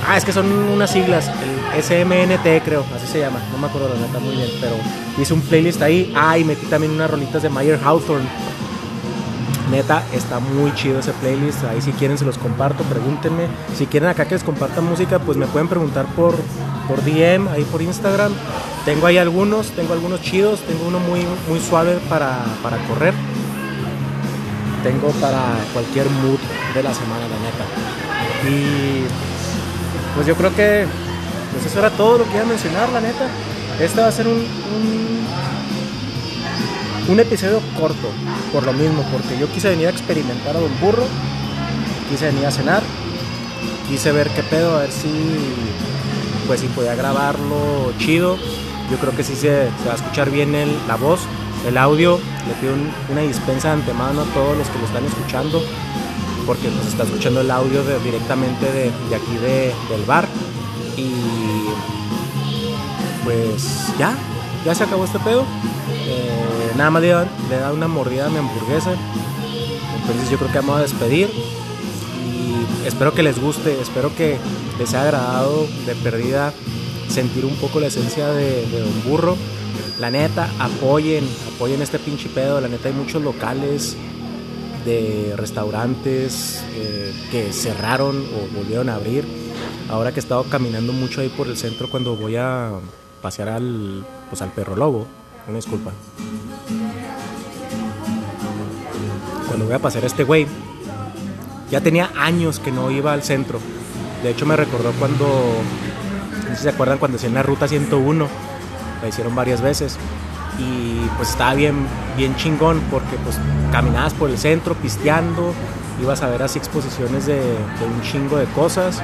Ah, 0.08 0.16
es 0.16 0.24
que 0.24 0.32
son 0.32 0.46
unas 0.52 0.90
siglas, 0.90 1.30
el 1.74 1.82
SMNT 1.82 2.64
creo, 2.64 2.84
así 2.94 3.06
se 3.08 3.18
llama, 3.18 3.40
no 3.50 3.58
me 3.58 3.66
acuerdo 3.66 3.88
la 3.92 4.06
neta 4.06 4.20
muy 4.20 4.36
bien, 4.36 4.48
pero 4.60 4.76
hice 5.18 5.34
un 5.34 5.40
playlist 5.40 5.82
ahí. 5.82 6.12
Ah, 6.14 6.38
y 6.38 6.44
metí 6.44 6.66
también 6.66 6.92
unas 6.92 7.10
rolitas 7.10 7.42
de 7.42 7.48
Mayer 7.48 7.80
Hawthorne. 7.82 8.28
Neta, 9.70 10.04
está 10.12 10.38
muy 10.38 10.72
chido 10.74 11.00
ese 11.00 11.12
playlist. 11.12 11.64
Ahí 11.64 11.80
si 11.80 11.92
quieren 11.92 12.16
se 12.18 12.24
los 12.24 12.38
comparto, 12.38 12.84
pregúntenme. 12.84 13.48
Si 13.76 13.86
quieren 13.86 14.08
acá 14.08 14.26
que 14.26 14.34
les 14.34 14.44
comparta 14.44 14.80
música, 14.80 15.18
pues 15.18 15.36
me 15.36 15.46
pueden 15.46 15.68
preguntar 15.68 16.06
por, 16.14 16.34
por 16.86 17.02
DM, 17.04 17.48
ahí 17.48 17.64
por 17.64 17.82
Instagram. 17.82 18.32
Tengo 18.84 19.06
ahí 19.06 19.18
algunos, 19.18 19.70
tengo 19.70 19.92
algunos 19.92 20.22
chidos, 20.22 20.60
tengo 20.60 20.86
uno 20.86 21.00
muy, 21.00 21.26
muy 21.48 21.58
suave 21.58 21.98
para, 22.08 22.44
para 22.62 22.76
correr. 22.86 23.14
Tengo 24.84 25.08
para 25.20 25.42
cualquier 25.72 26.08
mood 26.10 26.38
de 26.74 26.82
la 26.82 26.94
semana, 26.94 27.22
la 27.22 27.38
neta. 27.38 27.64
Y 28.48 29.04
pues 30.14 30.26
yo 30.26 30.36
creo 30.36 30.54
que 30.54 30.86
pues 31.52 31.66
eso 31.66 31.78
era 31.78 31.90
todo 31.90 32.18
lo 32.18 32.24
que 32.24 32.34
iba 32.34 32.42
a 32.42 32.46
mencionar, 32.46 32.88
la 32.90 33.00
neta. 33.00 33.26
Este 33.80 34.00
va 34.00 34.08
a 34.08 34.12
ser 34.12 34.28
un, 34.28 34.34
un, 34.34 35.26
un 37.08 37.20
episodio 37.20 37.60
corto, 37.78 38.08
por 38.52 38.64
lo 38.64 38.72
mismo, 38.72 39.02
porque 39.12 39.38
yo 39.38 39.48
quise 39.52 39.68
venir 39.70 39.86
a 39.86 39.90
experimentar 39.90 40.56
a 40.56 40.60
Don 40.60 40.70
Burro, 40.80 41.04
quise 42.10 42.26
venir 42.26 42.46
a 42.46 42.50
cenar, 42.50 42.82
quise 43.88 44.10
ver 44.12 44.28
qué 44.30 44.42
pedo, 44.42 44.76
a 44.76 44.80
ver 44.80 44.90
si 44.92 45.08
pues 46.46 46.60
si 46.60 46.66
podía 46.68 46.94
grabarlo 46.94 47.92
chido. 47.98 48.36
Yo 48.90 48.98
creo 48.98 49.14
que 49.16 49.24
sí 49.24 49.34
se, 49.34 49.40
se 49.82 49.86
va 49.86 49.92
a 49.92 49.96
escuchar 49.96 50.30
bien 50.30 50.54
el, 50.54 50.70
la 50.86 50.94
voz, 50.96 51.20
el 51.66 51.76
audio. 51.76 52.20
Le 52.46 52.54
pido 52.54 52.74
un- 52.74 52.92
una 53.10 53.22
dispensa 53.22 53.68
de 53.68 53.74
antemano 53.74 54.22
a 54.22 54.24
todos 54.26 54.56
los 54.56 54.68
que 54.68 54.78
lo 54.78 54.84
están 54.86 55.04
escuchando, 55.04 55.60
porque 56.46 56.68
nos 56.70 56.86
está 56.86 57.02
escuchando 57.02 57.40
el 57.40 57.50
audio 57.50 57.82
directamente 58.04 58.64
de, 58.66 58.92
de 59.10 59.16
aquí 59.16 59.36
de- 59.42 59.74
del 59.90 60.04
bar. 60.06 60.28
Y 60.96 61.10
pues 63.24 63.88
ya, 63.98 64.14
ya 64.64 64.74
se 64.74 64.84
acabó 64.84 65.04
este 65.04 65.18
pedo. 65.18 65.44
Nada 66.76 66.90
más 66.90 67.02
le, 67.02 67.08
da- 67.08 67.28
le 67.48 67.56
dado 67.56 67.74
una 67.74 67.88
mordida 67.88 68.26
a 68.26 68.28
mi 68.30 68.38
hamburguesa. 68.38 68.92
Entonces 70.00 70.30
yo 70.30 70.38
creo 70.38 70.50
que 70.52 70.58
vamos 70.58 70.76
a 70.78 70.82
despedir. 70.82 71.28
Y 71.30 72.86
espero 72.86 73.12
que 73.14 73.22
les 73.22 73.40
guste, 73.40 73.80
espero 73.80 74.14
que 74.14 74.36
les 74.78 74.90
haya 74.90 75.02
agradado 75.04 75.66
de 75.86 75.94
perdida 75.96 76.52
sentir 77.08 77.44
un 77.44 77.56
poco 77.56 77.80
la 77.80 77.86
esencia 77.86 78.28
de, 78.28 78.66
de 78.66 78.80
Don 78.80 79.04
Burro. 79.04 79.36
La 79.98 80.10
neta, 80.10 80.50
apoyen, 80.58 81.26
apoyen 81.54 81.80
este 81.80 81.98
pinche 81.98 82.28
pedo. 82.28 82.60
La 82.60 82.68
neta 82.68 82.88
hay 82.88 82.94
muchos 82.94 83.22
locales 83.22 83.96
de 84.84 85.32
restaurantes 85.36 86.62
eh, 86.74 87.12
que 87.30 87.52
cerraron 87.52 88.16
o 88.18 88.56
volvieron 88.56 88.88
a 88.90 88.96
abrir. 88.96 89.24
Ahora 89.88 90.12
que 90.12 90.20
he 90.20 90.22
estado 90.22 90.44
caminando 90.44 90.92
mucho 90.92 91.20
ahí 91.22 91.28
por 91.28 91.46
el 91.48 91.56
centro 91.56 91.88
cuando 91.90 92.14
voy 92.16 92.36
a 92.36 92.70
pasear 93.22 93.48
al, 93.48 94.04
pues 94.28 94.42
al 94.42 94.50
perro 94.52 94.76
lobo, 94.76 95.06
una 95.48 95.56
disculpa. 95.56 95.92
Cuando 99.46 99.66
voy 99.66 99.74
a 99.74 99.78
pasear 99.78 100.04
a 100.04 100.06
este 100.06 100.24
güey, 100.24 100.46
ya 101.70 101.80
tenía 101.80 102.10
años 102.16 102.58
que 102.58 102.72
no 102.72 102.90
iba 102.90 103.12
al 103.12 103.22
centro. 103.22 103.58
De 104.22 104.30
hecho 104.30 104.46
me 104.46 104.56
recordó 104.56 104.92
cuando, 104.98 105.26
no 105.26 106.50
sé 106.50 106.56
si 106.56 106.62
se 106.62 106.68
acuerdan 106.70 106.98
cuando 106.98 107.16
hacían 107.16 107.34
la 107.34 107.42
ruta 107.42 107.68
101, 107.68 108.28
la 109.02 109.08
hicieron 109.08 109.34
varias 109.34 109.60
veces. 109.60 109.96
Y 110.58 111.00
pues 111.16 111.30
estaba 111.30 111.54
bien, 111.54 111.86
bien 112.16 112.34
chingón 112.36 112.80
porque 112.90 113.16
pues 113.22 113.38
caminabas 113.70 114.14
por 114.14 114.30
el 114.30 114.38
centro 114.38 114.74
pisteando, 114.74 115.52
ibas 116.00 116.22
a 116.22 116.28
ver 116.28 116.42
así 116.42 116.58
exposiciones 116.58 117.26
de, 117.26 117.36
de 117.36 117.86
un 117.86 118.00
chingo 118.02 118.36
de 118.36 118.46
cosas 118.46 119.02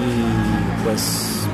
y 0.00 0.84
pues 0.84 1.46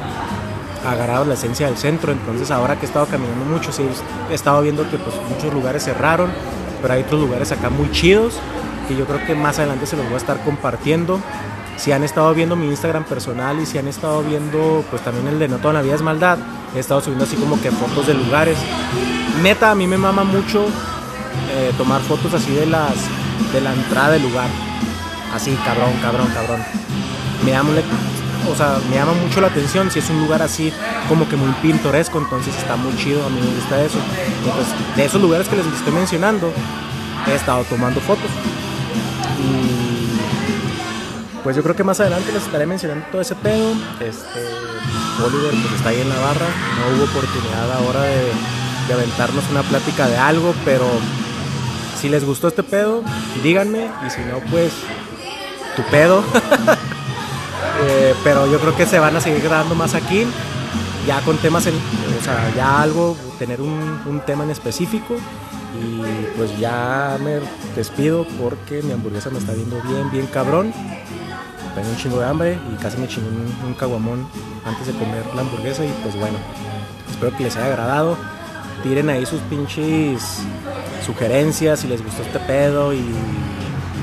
agarrado 0.87 1.25
la 1.25 1.35
esencia 1.35 1.67
del 1.67 1.77
centro. 1.77 2.13
Entonces 2.13 2.51
ahora 2.51 2.77
que 2.77 2.87
he 2.87 2.89
estado 2.89 3.07
caminando 3.07 3.45
mucho, 3.45 3.73
sí 3.73 3.83
he 4.31 4.35
estado 4.35 4.63
viendo 4.63 4.89
que 4.91 4.99
pues 4.99 5.15
muchos 5.29 5.53
lugares 5.53 5.85
cerraron, 5.85 6.31
pero 6.81 6.95
hay 6.95 7.03
otros 7.03 7.21
lugares 7.21 7.53
acá 7.53 7.71
muy 7.71 7.91
chidos 7.91 8.35
que 8.89 8.97
yo 8.97 9.05
creo 9.05 9.25
que 9.27 9.35
más 9.35 9.59
adelante 9.59 9.87
se 9.87 9.97
los 9.97 10.07
voy 10.07 10.15
a 10.15 10.19
estar 10.19 10.43
compartiendo. 10.43 11.21
Si 11.77 11.93
han 11.93 12.03
estado 12.03 12.35
viendo 12.35 12.57
mi 12.57 12.67
Instagram 12.67 13.05
personal 13.05 13.61
y 13.61 13.67
si 13.67 13.79
han 13.79 13.87
estado 13.87 14.23
viendo 14.23 14.85
pues 14.91 15.03
también 15.03 15.29
el 15.29 15.39
de 15.39 15.47
No 15.47 15.59
Toda 15.59 15.75
la 15.75 15.83
Vida 15.83 15.95
es 15.95 16.03
Maldad, 16.03 16.39
he 16.75 16.81
estado 16.81 17.01
subiendo 17.01 17.25
así 17.25 17.37
como 17.37 17.61
que 17.61 17.71
fotos 17.71 18.07
de 18.07 18.15
lugares. 18.15 18.59
Neta, 19.43 19.71
a 19.71 19.75
mí 19.75 19.87
me 19.87 19.99
mama 19.99 20.25
mucho 20.25 20.65
eh, 21.51 21.73
tomar 21.77 22.01
fotos 22.01 22.35
así 22.35 22.53
de 22.53 22.67
las 22.67 22.95
de 23.53 23.61
la 23.61 23.73
entrada 23.73 24.11
del 24.13 24.23
lugar. 24.23 24.49
Así, 25.33 25.57
cabrón, 25.65 25.93
cabrón, 26.03 26.29
cabrón. 26.35 26.61
Me 27.45 27.53
llama, 27.53 27.71
o 28.47 28.55
sea, 28.55 28.79
me 28.89 28.97
llama 28.97 29.15
mucho 29.15 29.41
la 29.41 29.49
atención 29.49 29.91
si 29.91 29.99
es 29.99 30.11
un 30.11 30.21
lugar 30.21 30.43
así 30.43 30.73
como 31.09 31.29
que 31.29 31.37
muy 31.37 31.53
pintoresco, 31.63 32.19
entonces 32.19 32.57
está 32.57 32.77
muy 32.77 32.95
chido, 32.97 33.25
a 33.25 33.31
mí 33.31 33.41
me 33.41 33.55
gusta 33.55 33.83
eso. 33.83 33.99
Entonces, 34.39 34.75
de 34.97 35.05
esos 35.05 35.21
lugares 35.21 35.49
que 35.49 35.57
les 35.57 35.67
estoy 35.67 35.93
mencionando, 35.93 36.53
he 37.27 37.35
estado 37.35 37.65
tomando 37.65 38.01
fotos. 38.01 38.31
Y 39.41 40.19
pues 41.43 41.57
yo 41.57 41.63
creo 41.63 41.77
que 41.77 41.85
más 41.85 42.01
adelante 42.01 42.33
les 42.33 42.43
estaré 42.43 42.67
mencionando 42.67 43.07
todo 43.11 43.21
ese 43.21 43.35
pedo. 43.35 43.73
Este, 44.01 44.41
Oliver 45.25 45.51
pues 45.51 45.75
está 45.75 45.91
ahí 45.91 46.01
en 46.01 46.09
la 46.09 46.17
barra, 46.17 46.47
no 46.79 46.97
hubo 46.97 47.05
oportunidad 47.05 47.73
ahora 47.73 48.03
de, 48.03 48.33
de 48.89 48.95
aventarnos 48.95 49.45
una 49.51 49.63
plática 49.63 50.09
de 50.09 50.17
algo, 50.17 50.55
pero 50.65 50.87
si 52.01 52.09
les 52.09 52.25
gustó 52.25 52.49
este 52.49 52.63
pedo, 52.63 53.03
díganme, 53.43 53.91
y 54.07 54.11
si 54.11 54.21
no, 54.21 54.39
pues 54.51 54.73
tu 55.77 55.83
pedo. 55.91 56.23
Eh, 57.81 58.15
pero 58.25 58.51
yo 58.51 58.59
creo 58.59 58.77
que 58.77 58.87
se 58.87 58.99
van 58.99 59.17
a 59.17 59.21
seguir 59.21 59.43
grabando 59.43 59.75
más 59.75 59.95
aquí, 59.95 60.27
ya 61.07 61.21
con 61.21 61.37
temas, 61.39 61.67
en, 61.67 61.75
o 61.75 62.25
sea, 62.25 62.53
ya 62.57 62.83
algo, 62.83 63.17
tener 63.39 63.61
un, 63.61 64.21
tema 64.27 64.45
en 64.45 64.51
específico. 64.51 65.17
Y 65.81 66.01
pues 66.37 66.59
ya 66.59 67.19
me 67.23 67.41
despido 67.77 68.27
porque 68.41 68.83
mi 68.83 68.93
hamburguesa 68.93 69.31
me 69.31 69.39
está 69.39 69.53
viendo 69.53 69.81
bien, 69.83 70.11
bien 70.11 70.27
cabrón. 70.27 70.73
Tengo 71.75 71.89
un 71.91 71.97
chingo 71.97 72.19
de 72.19 72.27
hambre 72.27 72.59
y 72.73 72.83
casi 72.83 72.97
me 72.99 73.07
chingo 73.07 73.29
un, 73.29 73.69
un 73.69 73.75
caguamón 73.75 74.27
antes 74.65 74.87
de 74.87 74.93
comer 74.95 75.25
la 75.35 75.43
hamburguesa. 75.43 75.85
Y 75.85 75.95
pues 76.03 76.17
bueno, 76.17 76.39
espero 77.11 77.37
que 77.37 77.45
les 77.45 77.57
haya 77.57 77.67
agradado. 77.67 78.17
Tiren 78.83 79.11
ahí 79.11 79.27
sus 79.27 79.41
pinches 79.43 80.43
sugerencias 81.05 81.81
si 81.81 81.89
les 81.89 82.03
gustó 82.03 82.23
este 82.23 82.39
pedo 82.41 82.93
y 82.93 83.05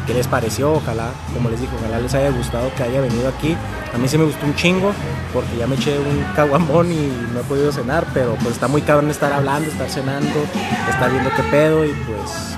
qué 0.06 0.14
les 0.14 0.28
pareció, 0.28 0.74
ojalá, 0.74 1.10
como 1.34 1.50
les 1.50 1.60
dije, 1.60 1.74
ojalá 1.80 2.00
les 2.00 2.14
haya 2.14 2.30
gustado 2.30 2.72
que 2.76 2.84
haya 2.84 3.02
venido 3.02 3.28
aquí. 3.30 3.56
A 3.94 3.98
mí 3.98 4.08
sí 4.08 4.18
me 4.18 4.26
gustó 4.26 4.46
un 4.46 4.56
chingo, 4.56 4.92
porque 5.34 5.58
ya 5.58 5.68
me 5.68 5.76
eché 5.76 5.98
un 5.98 6.24
caguamón 6.36 6.92
y 6.92 7.12
no 7.34 7.40
he 7.40 7.44
podido 7.44 7.72
cenar, 7.72 8.06
pero 8.14 8.36
pues 8.36 8.56
está 8.56 8.68
muy 8.68 8.82
cabrón 8.82 9.10
estar 9.10 9.32
hablando, 9.32 9.70
estar 9.70 9.90
cenando, 9.90 10.46
estar 10.90 11.12
viendo 11.12 11.30
qué 11.36 11.44
pedo 11.44 11.86
y 11.86 11.90
pues 11.90 12.56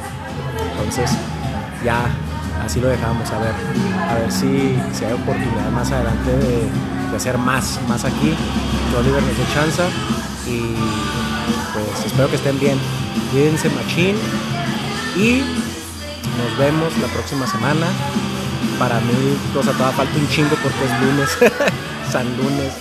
entonces 0.71 1.11
ya 1.83 2.05
así 2.63 2.79
lo 2.81 2.87
dejamos, 2.87 3.29
a 3.31 3.39
ver, 3.39 3.53
a 4.09 4.15
ver 4.15 4.31
si, 4.31 4.77
si 4.93 5.05
hay 5.05 5.13
oportunidad 5.13 5.69
más 5.71 5.91
adelante 5.91 6.31
de, 6.31 6.67
de 7.11 7.15
hacer 7.15 7.37
más, 7.37 7.79
más 7.87 8.03
aquí, 8.03 8.35
que 8.91 8.97
Oliver 8.97 9.21
nos 9.21 9.37
dé 9.37 9.43
chance 9.53 9.83
y 10.47 10.75
pues 11.73 12.05
espero 12.05 12.29
que 12.29 12.35
estén 12.35 12.59
bien, 12.59 12.77
cuídense 13.31 13.69
machín 13.69 14.15
y 15.15 15.43
nos 16.37 16.57
vemos 16.57 16.95
la 16.97 17.07
próxima 17.07 17.47
semana. 17.47 17.87
Para 18.79 18.99
mí, 18.99 19.37
o 19.55 19.63
sea, 19.63 19.73
todavía 19.73 19.97
falta 19.97 20.17
un 20.17 20.29
chingo 20.29 20.55
porque 20.61 20.85
es 20.85 21.01
lunes. 21.01 21.29
San 22.11 22.25
lunes. 22.37 22.73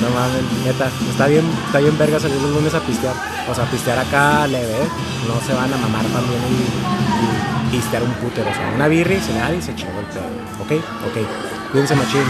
No 0.00 0.08
mames, 0.10 0.42
neta. 0.64 0.90
Está 1.10 1.26
bien, 1.26 1.44
está 1.66 1.80
bien 1.80 1.98
verga 1.98 2.20
salir 2.20 2.40
los 2.40 2.52
lunes 2.52 2.74
a 2.74 2.80
pistear. 2.80 3.14
O 3.50 3.54
sea, 3.54 3.64
pistear 3.64 3.98
acá 3.98 4.46
leve, 4.46 4.70
¿eh? 4.70 4.88
No 5.26 5.40
se 5.44 5.52
van 5.54 5.72
a 5.72 5.76
mamar 5.76 6.04
también 6.06 6.40
y, 6.50 7.70
pistear 7.72 8.02
un 8.02 8.12
putero. 8.14 8.48
O 8.48 8.54
sea, 8.54 8.72
una 8.74 8.88
birria 8.88 9.18
y 9.18 9.20
cenar 9.20 9.54
y 9.54 9.60
se 9.60 9.74
chingó 9.74 9.98
el 9.98 10.06
pedo. 10.06 10.24
¿Ok? 10.62 10.72
Ok. 11.06 11.72
Cuídense 11.72 11.96
machín. 11.96 12.22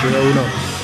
Chido 0.00 0.22
uno. 0.30 0.77